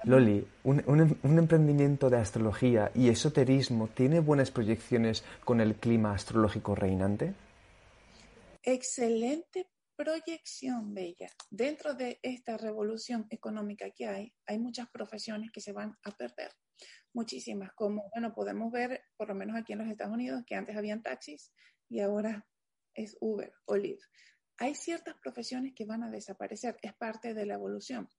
[0.03, 0.83] Loli, un,
[1.23, 7.33] un, emprendimiento de astrología y esoterismo tiene buenas proyecciones con el clima astrológico reinante?
[8.61, 11.29] Excelente proyección, Bella.
[11.49, 16.51] Dentro de esta revolución económica que hay, hay muchas profesiones que se van a perder.
[17.13, 20.75] Muchísimas, como, bueno, podemos ver, por lo menos aquí en los Estados Unidos, que antes
[20.75, 21.53] habían taxis
[21.89, 22.45] y ahora
[22.93, 24.05] es Uber o Lyft
[24.57, 28.09] hay ciertas profesiones que van a desaparecer, es parte de la evolución.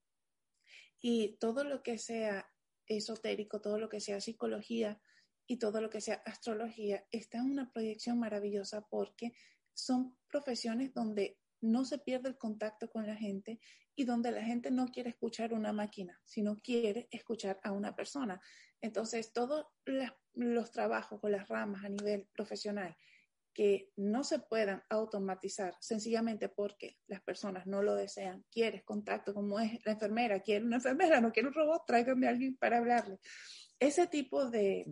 [1.01, 2.47] Y todo lo que sea
[2.87, 5.01] esotérico, todo lo que sea psicología
[5.47, 9.33] y todo lo que sea astrología está en una proyección maravillosa porque
[9.75, 13.61] son profesiones donde no se pierde el contacto con la gente
[13.95, 18.41] y donde la gente no quiere escuchar una máquina, sino quiere escuchar a una persona.
[18.81, 19.67] Entonces, todos
[20.35, 22.97] los trabajos o las ramas a nivel profesional
[23.57, 28.45] que no se puedan automatizar sencillamente porque las personas no lo desean.
[28.51, 32.31] Quieres contacto, como es la enfermera, quiere una enfermera, no quiere un robot, tráigame a
[32.31, 33.19] alguien para hablarle.
[33.81, 34.85] Ese tipo de,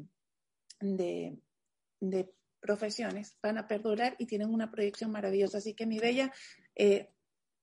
[0.80, 5.58] de, profesiones van a perdurar y tienen una proyección maravillosa.
[5.58, 6.32] Así que mi bella,
[6.76, 7.10] eh,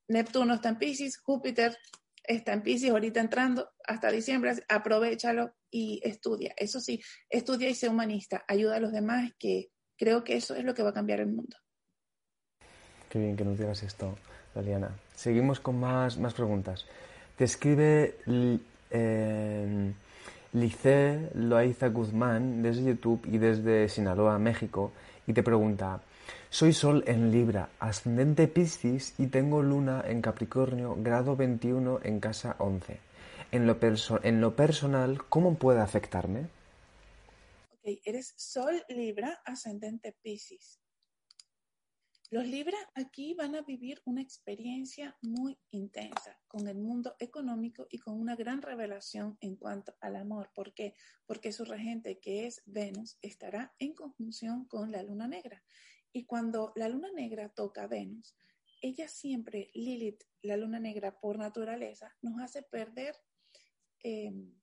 [0.08, 1.78] Neptuno está en Pisces, Júpiter
[2.24, 6.54] está en Pisces ahorita entrando hasta diciembre, aprovechalo y estudia.
[6.58, 9.72] Eso sí, estudia y sé humanista, ayuda a los demás que
[10.02, 11.56] Creo que eso es lo que va a cambiar el mundo.
[13.08, 14.18] Qué bien que nos digas esto,
[14.56, 14.98] Laliana.
[15.16, 16.88] Seguimos con más, más preguntas.
[17.38, 18.16] Te escribe
[18.90, 19.94] eh,
[20.54, 24.92] Lice Loaiza Guzmán desde YouTube y desde Sinaloa, México,
[25.28, 26.02] y te pregunta,
[26.52, 32.58] soy Sol en Libra, ascendente Piscis y tengo Luna en Capricornio, grado 21 en casa
[32.60, 33.00] 11.
[33.54, 33.78] En lo,
[34.22, 36.50] en lo personal, ¿cómo puede afectarme?
[38.04, 40.82] eres Sol Libra, ascendente Pisces.
[42.30, 48.00] Los Libra aquí van a vivir una experiencia muy intensa con el mundo económico y
[48.00, 50.52] con una gran revelación en cuanto al amor.
[50.54, 50.96] ¿Por qué?
[51.26, 55.64] Porque su regente, que es Venus, estará en conjunción con la luna negra.
[56.14, 58.36] Y cuando la luna negra toca a Venus,
[58.82, 63.16] ella siempre, Lilith, la luna negra por naturaleza, nos hace perder,
[64.00, 64.54] em,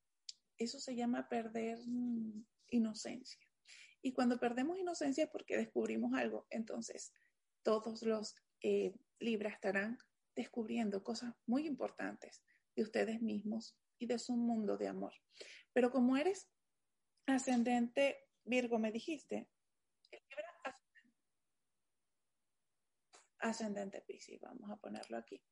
[0.58, 3.40] eso se llama perder mm, inocencia.
[4.02, 7.12] Y cuando perdemos inocencia es porque descubrimos algo, entonces
[7.62, 9.98] todos los eh, Libras estarán
[10.36, 12.44] descubriendo cosas muy importantes
[12.76, 15.12] de ustedes mismos y de su mundo de amor.
[15.72, 16.48] Pero como eres
[17.26, 19.48] ascendente Virgo, me dijiste,
[23.40, 25.42] ascendente Pisces, vamos a ponerlo aquí.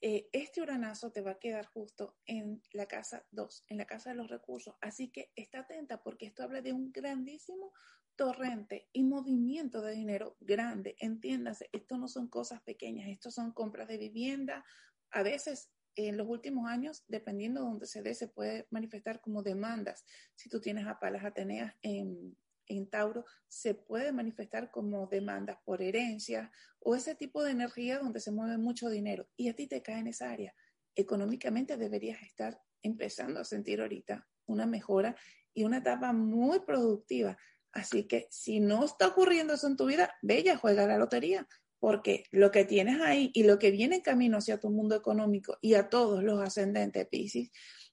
[0.00, 4.10] Eh, este uranazo te va a quedar justo en la casa 2, en la casa
[4.10, 4.74] de los recursos.
[4.80, 7.72] Así que está atenta porque esto habla de un grandísimo
[8.16, 10.96] torrente y movimiento de dinero grande.
[10.98, 14.64] Entiéndase, esto no son cosas pequeñas, esto son compras de vivienda.
[15.10, 19.42] A veces en los últimos años, dependiendo de donde se dé, se puede manifestar como
[19.42, 20.04] demandas.
[20.34, 22.36] Si tú tienes a Palas Ateneas en,
[22.68, 26.50] en Tauro se puede manifestar como demandas por herencia
[26.80, 30.00] o ese tipo de energía donde se mueve mucho dinero y a ti te cae
[30.00, 30.54] en esa área.
[30.94, 35.16] Económicamente deberías estar empezando a sentir ahorita una mejora
[35.52, 37.36] y una etapa muy productiva.
[37.72, 41.48] Así que si no está ocurriendo eso en tu vida, bella, juega la lotería,
[41.78, 45.58] porque lo que tienes ahí y lo que viene en camino hacia tu mundo económico
[45.60, 47.50] y a todos los ascendentes Pisces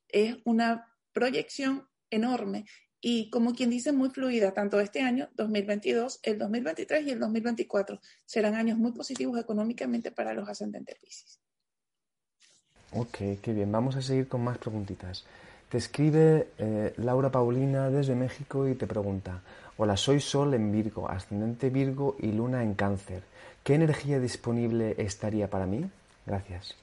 [0.07, 2.65] es una proyección enorme
[3.01, 7.99] y como quien dice, muy fluida, tanto este año 2022, el 2023 y el 2024
[8.25, 11.39] serán años muy positivos económicamente para los ascendentes Pisces.
[12.93, 13.71] Ok, qué bien.
[13.71, 15.25] Vamos a seguir con más preguntitas.
[15.69, 19.41] Te escribe eh, Laura Paulina desde México y te pregunta,
[19.77, 23.23] hola, soy Sol en Virgo, ascendente Virgo y Luna en Cáncer.
[23.63, 25.89] ¿Qué energía disponible estaría para mí?
[26.25, 26.75] Gracias.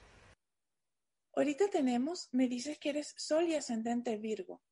[1.34, 4.62] Ahorita tenemos, me dices que eres Sol y ascendente Virgo.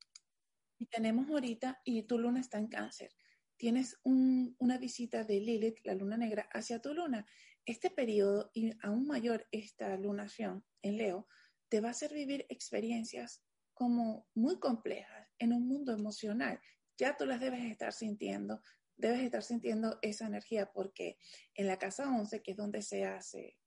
[0.78, 3.10] Y tenemos ahorita, y tu luna está en cáncer,
[3.56, 7.26] tienes una visita de Lilith, la luna negra, hacia tu luna.
[7.64, 11.26] Este periodo, y aún mayor esta lunación en Leo,
[11.68, 13.42] te va a hacer vivir experiencias
[13.74, 16.60] como muy complejas en un mundo emocional.
[16.96, 18.62] Ya tú las debes estar sintiendo,
[18.96, 21.18] debes estar sintiendo esa energía porque
[21.54, 23.58] en la casa 11, que es donde se hace,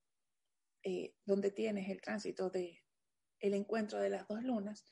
[0.84, 2.84] eh, donde tienes el tránsito de
[3.42, 4.86] el encuentro de las dos lunas,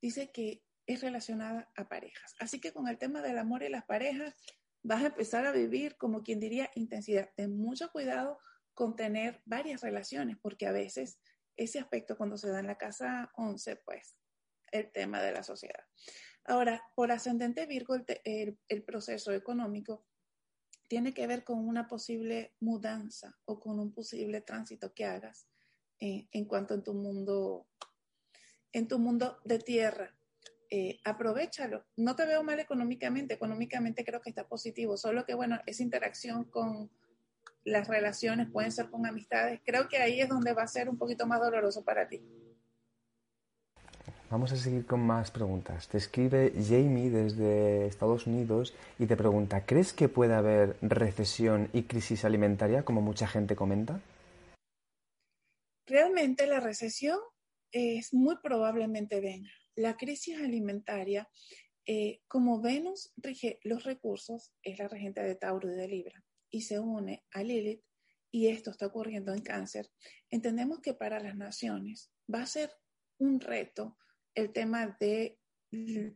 [0.00, 2.34] dice que es relacionada a parejas.
[2.38, 4.34] Así que con el tema del amor y las parejas,
[4.82, 7.30] vas a empezar a vivir, como quien diría, intensidad.
[7.36, 8.38] Ten mucho cuidado
[8.74, 11.18] con tener varias relaciones, porque a veces
[11.56, 14.16] ese aspecto cuando se da en la casa 11, pues
[14.70, 15.84] el tema de la sociedad.
[16.44, 20.04] Ahora, por ascendente Virgo, el, proceso económico
[20.88, 25.46] tiene que ver con una posible mudanza o con un posible tránsito que hagas
[26.00, 27.68] eh, en cuanto en tu mundo,
[28.72, 30.16] en tu mundo de tierra,
[30.74, 31.84] eh, aprovechalo.
[31.96, 36.44] No te veo mal económicamente, económicamente creo que está positivo, solo que bueno, esa interacción
[36.44, 36.90] con
[37.62, 40.96] las relaciones pueden ser con amistades, creo que ahí es donde va a ser un
[40.96, 42.22] poquito más doloroso para ti.
[44.30, 45.88] Vamos a seguir con más preguntas.
[45.88, 51.82] Te escribe Jamie desde Estados Unidos y te pregunta, ¿crees que puede haber recesión y
[51.82, 54.00] crisis alimentaria como mucha gente comenta?
[55.86, 57.18] Realmente la recesión
[57.72, 61.28] es muy probablemente venga la crisis alimentaria,
[61.86, 66.62] eh, como Venus rige los recursos, es la regente de Tauro y de Libra, y
[66.62, 67.82] se une a Lilith,
[68.30, 69.90] y esto está ocurriendo en cáncer,
[70.30, 72.72] entendemos que para las naciones va a ser
[73.18, 73.98] un reto
[74.34, 75.38] el tema de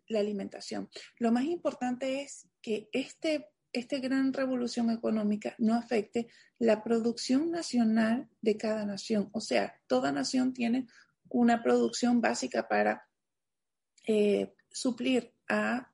[0.08, 0.88] la alimentación.
[1.18, 6.28] Lo más importante es que este, esta gran revolución económica no afecte
[6.58, 9.30] la producción nacional de cada nación.
[9.32, 10.86] O sea, toda nación tiene
[11.28, 13.08] una producción básica para
[14.06, 15.92] eh, suplir a,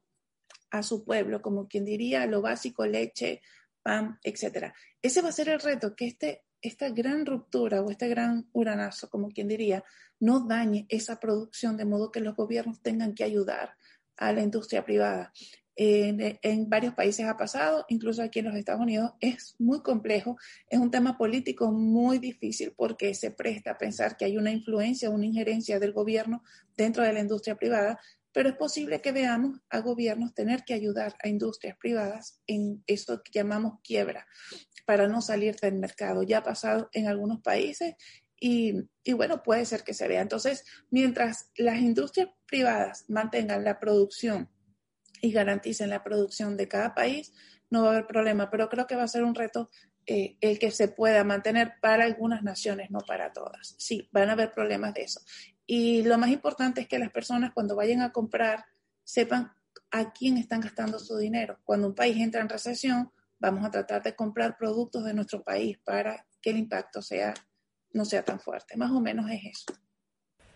[0.83, 3.43] su pueblo, como quien diría lo básico, leche,
[3.83, 4.73] pan, etc.
[5.03, 9.11] Ese va a ser el reto, que este, esta gran ruptura o este gran uranazo,
[9.11, 9.85] como quien diría,
[10.19, 13.77] no dañe esa producción de modo que los gobiernos tengan que ayudar
[14.17, 15.33] a la industria privada.
[15.75, 20.37] En, varios países ha pasado, incluso aquí en los Estados Unidos, es muy complejo,
[20.69, 25.11] es un tema político muy difícil porque se presta a pensar que hay una influencia,
[25.11, 26.43] una injerencia del gobierno
[26.77, 27.99] dentro de la industria privada,
[28.33, 33.23] pero es posible que veamos a gobiernos tener que ayudar a industrias privadas en eso
[33.23, 34.27] que llamamos quiebra
[34.87, 36.23] para no salir del mercado.
[36.23, 37.95] Ya ha pasado en algunos países
[38.45, 40.21] y, bueno, puede ser que se vea.
[40.21, 44.51] Entonces, mientras las industrias privadas mantengan la producción
[45.23, 47.33] y garanticen la producción de cada país,
[47.71, 49.71] no va a haber problema, pero creo que va a ser un reto
[50.05, 53.75] eh, el que se pueda mantener para algunas naciones, no para todas.
[53.79, 55.21] Sí, van a haber problemas de eso.
[55.65, 58.67] Y lo más importante es que las personas cuando vayan a comprar
[59.05, 59.53] sepan
[59.91, 61.59] a quién están gastando su dinero.
[61.65, 65.79] Cuando un país entra en recesión, vamos a tratar de comprar productos de nuestro país
[65.85, 67.33] para que el impacto sea
[67.93, 68.77] no sea tan fuerte.
[68.77, 69.79] Más o menos es eso.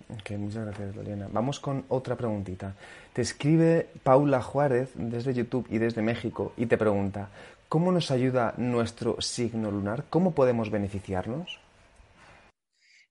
[0.08, 1.28] Ok, muchas gracias, Loriana.
[1.32, 2.76] Vamos con otra preguntita.
[3.12, 7.30] Te escribe Paula Juárez desde YouTube y desde México y te pregunta,
[7.68, 10.04] ¿cómo nos ayuda nuestro signo lunar?
[10.08, 11.58] ¿Cómo podemos beneficiarnos?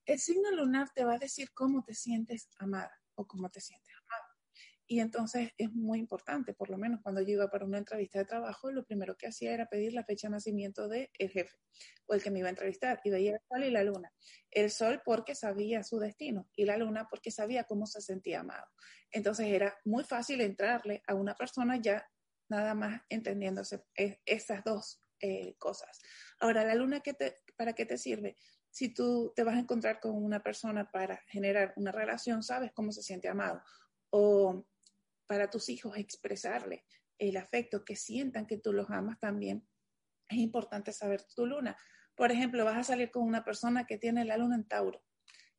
[0.05, 3.94] El signo lunar te va a decir cómo te sientes amada o cómo te sientes.
[4.87, 8.25] Y entonces es muy importante, por lo menos cuando yo iba para una entrevista de
[8.25, 11.57] trabajo, lo primero que hacía era pedir la fecha de nacimiento del jefe
[12.05, 14.13] o el que me iba a entrevistar y veía el sol y la luna.
[14.51, 18.67] El sol porque sabía su destino y la luna porque sabía cómo se sentía amado.
[19.11, 22.07] Entonces era muy fácil entrarle a una persona ya
[22.49, 23.83] nada más entendiéndose
[24.25, 26.01] esas dos eh, cosas.
[26.39, 27.01] Ahora, la luna,
[27.55, 28.37] ¿para qué te sirve?
[28.69, 32.91] Si tú te vas a encontrar con una persona para generar una relación, sabes cómo
[32.91, 33.63] se siente amado.
[34.09, 34.67] O
[35.27, 36.85] para tus hijos expresarle
[37.17, 39.67] el afecto, que sientan que tú los amas también,
[40.27, 41.77] es importante saber tu luna.
[42.15, 45.03] Por ejemplo, vas a salir con una persona que tiene la luna en Tauro.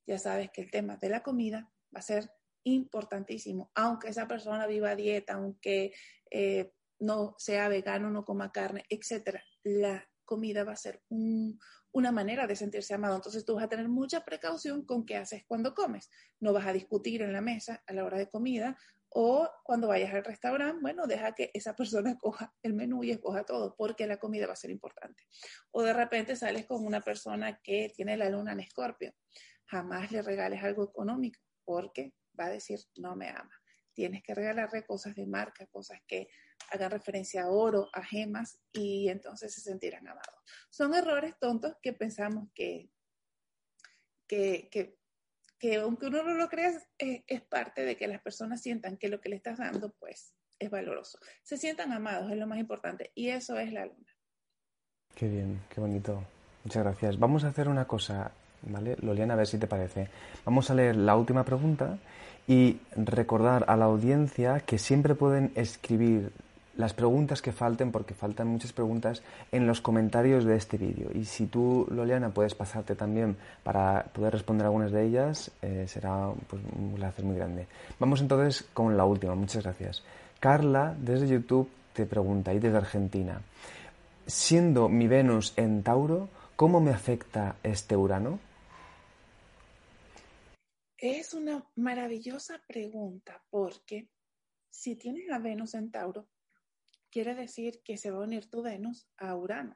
[0.06, 2.30] Ya sabes que el tema de la comida va a ser
[2.64, 5.92] importantísimo, aunque esa persona viva dieta, aunque
[6.30, 9.42] eh, no sea vegano, no coma carne, etcétera.
[9.62, 13.16] La comida va a ser una manera de sentirse amado.
[13.16, 16.10] Entonces tú vas a tener mucha precaución con qué haces cuando comes.
[16.40, 18.76] No vas a discutir en la mesa a la hora de comida
[19.18, 23.46] o cuando vayas al restaurante, bueno, deja que esa persona coja el menú y escoja
[23.46, 25.24] todo, porque la comida va a ser importante.
[25.70, 29.14] O de repente sales con una persona que tiene la luna en escorpio.
[29.64, 33.58] Jamás le regales algo económico, porque va a decir, no me ama.
[33.94, 36.28] Tienes que regalarle cosas de marca, cosas que
[36.70, 40.42] hagan referencia a oro, a gemas, y entonces se sentirán amados.
[40.68, 42.90] Son errores tontos que pensamos que,
[44.28, 44.98] que, que
[45.58, 49.20] que aunque uno no lo crea, es, parte de que las personas sientan que lo
[49.20, 51.18] que le estás dando, pues, es valoroso.
[51.42, 54.12] Se sientan amados, es lo más importante, y eso es la luna.
[55.14, 56.22] Qué bien, qué bonito.
[56.64, 57.18] Muchas gracias.
[57.18, 58.32] Vamos a hacer una cosa,
[58.62, 58.96] ¿vale?
[59.00, 60.08] Loliana, a ver si te parece.
[60.44, 61.98] Vamos a leer la última pregunta
[62.46, 66.32] y recordar a la audiencia que siempre pueden escribir
[66.76, 69.22] las preguntas que falten, porque faltan muchas preguntas
[69.52, 71.10] en los comentarios de este vídeo.
[71.14, 76.32] Y si tú, Loliana, puedes pasarte también para poder responder algunas de ellas, eh, será
[76.48, 77.66] pues, un placer muy grande.
[77.98, 79.34] Vamos entonces con la última.
[79.34, 80.02] Muchas gracias.
[80.40, 83.40] Carla, desde YouTube, te pregunta, y desde Argentina,
[84.26, 88.38] siendo mi Venus en Tauro, ¿cómo me afecta este Urano?
[90.98, 94.08] Es una maravillosa pregunta porque
[94.70, 96.26] si tienes a Venus en Tauro,
[97.16, 99.74] quiere decir que se va a unir tu Venus a Urano,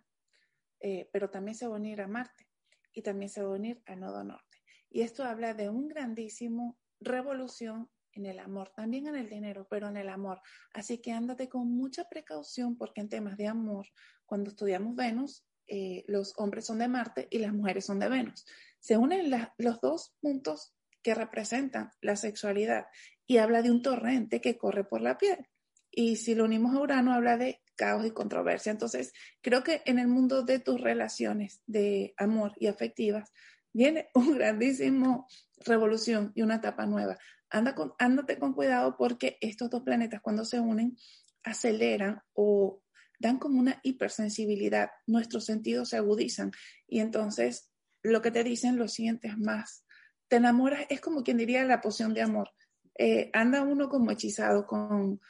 [0.79, 2.47] eh, pero también se va a unir a Marte
[2.93, 4.59] y también se va a unir al nodo norte.
[4.91, 9.89] Y esto habla de un grandísimo revolución en el amor, también en el dinero, pero
[9.89, 10.43] en el amor.
[10.75, 13.87] Así que ándate con mucha precaución porque en temas de amor,
[14.27, 18.45] cuando estudiamos Venus, eh, los hombres son de Marte y las mujeres son de Venus.
[18.81, 22.85] Se unen los dos puntos que representan la sexualidad
[23.27, 25.49] y habla de un torrente que corre por la piel.
[25.91, 28.73] Y si lo unimos a Urano, habla de caos y controversia.
[28.73, 33.33] Entonces, creo que en el mundo de tus relaciones de amor y afectivas
[33.73, 35.27] viene un grandísimo
[35.65, 37.19] revolución y una etapa nueva.
[37.49, 40.97] Anda con, ándate con cuidado porque estos dos planetas cuando se unen
[41.43, 42.83] aceleran o
[43.19, 44.91] dan como una hipersensibilidad.
[45.07, 46.53] Nuestros sentidos se agudizan
[46.87, 47.71] y entonces
[48.03, 49.85] lo que te dicen lo sientes más.
[50.29, 52.51] Te enamoras, es como quien diría la poción de amor.
[52.97, 55.21] Eh, anda uno como hechizado con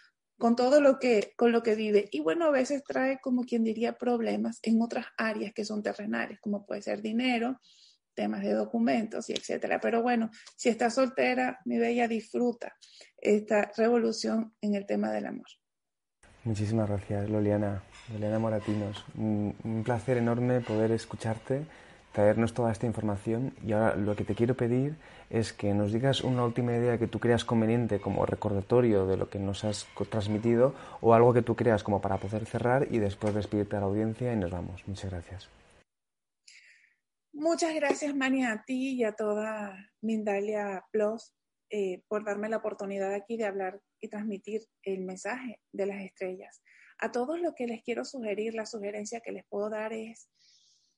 [0.41, 2.09] con todo lo que, con lo que vive.
[2.11, 6.41] Y bueno, a veces trae, como quien diría, problemas en otras áreas que son terrenales,
[6.41, 7.61] como puede ser dinero,
[8.15, 9.79] temas de documentos y etcétera.
[9.81, 12.75] Pero bueno, si estás soltera, mi bella, disfruta
[13.19, 15.47] esta revolución en el tema del amor.
[16.45, 17.85] Muchísimas gracias, Loliana.
[18.11, 19.05] Loliana Moratinos.
[19.15, 21.67] un placer enorme poder escucharte
[22.13, 24.97] traernos toda esta información y ahora lo que te quiero pedir
[25.31, 29.31] es que nos digas una última idea que tú creas conveniente como recordatorio de lo
[29.31, 33.35] que nos has transmitido o algo que tú creas como para poder cerrar y después
[33.35, 34.83] despedirte a la audiencia y nos vamos.
[34.89, 35.49] Muchas gracias.
[37.33, 41.33] Muchas gracias, Mani, a ti y a toda Mindalia Plus
[41.71, 46.61] eh, por darme la oportunidad aquí de hablar y transmitir el mensaje de las estrellas.
[46.99, 50.29] A todos lo que les quiero sugerir, la sugerencia que les puedo dar es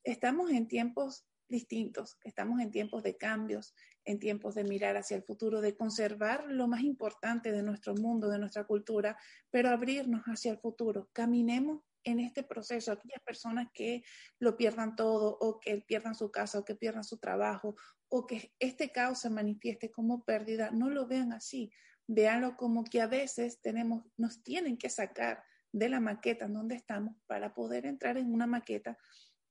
[0.04, 3.74] estamos en tiempos distintos, estamos en tiempos de cambios,
[4.04, 8.28] en tiempos de mirar hacia el futuro, de conservar lo más importante de nuestro mundo,
[8.28, 9.16] de nuestra cultura,
[9.50, 11.10] pero abrirnos hacia el futuro.
[11.12, 14.02] Caminemos en este proceso, aquellas personas que
[14.40, 17.76] lo pierdan todo o que pierdan su casa o que pierdan su trabajo
[18.08, 21.70] o que este caos se manifieste como pérdida, no lo vean así,
[22.06, 26.74] véanlo como que a veces tenemos, nos tienen que sacar de la maqueta en donde
[26.74, 28.98] estamos para poder entrar en una maqueta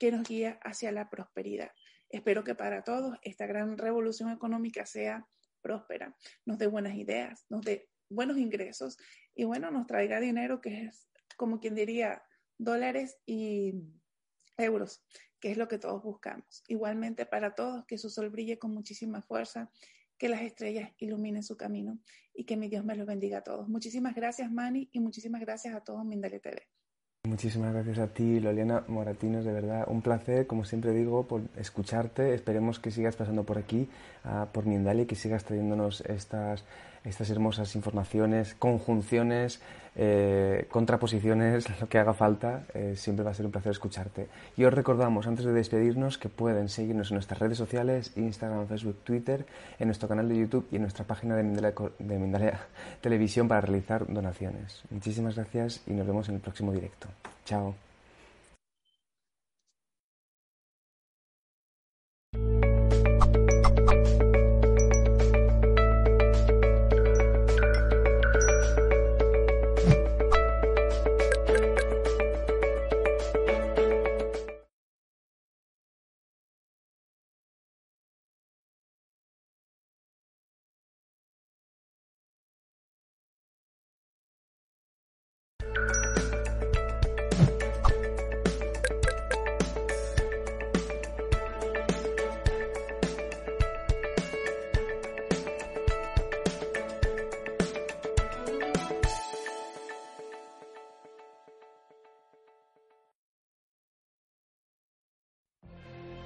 [0.02, 1.70] que nos guía hacia la prosperidad.
[2.10, 5.28] Espero que para todos esta gran revolución económica sea
[5.62, 8.98] próspera, nos dé buenas ideas, nos dé buenos ingresos
[9.36, 12.24] y bueno, nos traiga dinero que es como quien diría
[12.58, 13.76] dólares y
[14.58, 15.06] euros,
[15.40, 16.64] que es lo que todos buscamos.
[16.68, 19.70] Igualmente para todos, que su sol brille con muchísima fuerza,
[20.18, 22.00] que las estrellas iluminen su camino
[22.34, 23.70] y que mi Dios me los bendiga a todos.
[23.70, 26.81] Muchísimas gracias, Manny, y muchísimas gracias a todos Mindale TV.
[27.28, 29.86] Muchísimas gracias a ti, Loliana Moratinos, de verdad.
[29.88, 32.34] Un placer, como siempre digo, por escucharte.
[32.34, 33.88] Esperemos que sigas pasando por aquí,
[34.26, 36.64] uh, por Mindalia, y que sigas trayéndonos estas
[37.04, 39.62] estas hermosas informaciones, conjunciones,
[39.96, 44.28] eh, contraposiciones, lo que haga falta, eh, siempre va a ser un placer escucharte.
[44.58, 49.00] Y os recordamos, antes de despedirnos, que pueden seguirnos en nuestras redes sociales, Instagram, Facebook,
[49.04, 49.46] Twitter,
[49.80, 52.68] en nuestro canal de YouTube y en nuestra página de Mindalea,
[53.02, 54.84] Televisión para realizar donaciones.
[54.90, 57.08] Muchísimas gracias y nos vemos en el próximo directo.
[57.46, 57.91] Chao.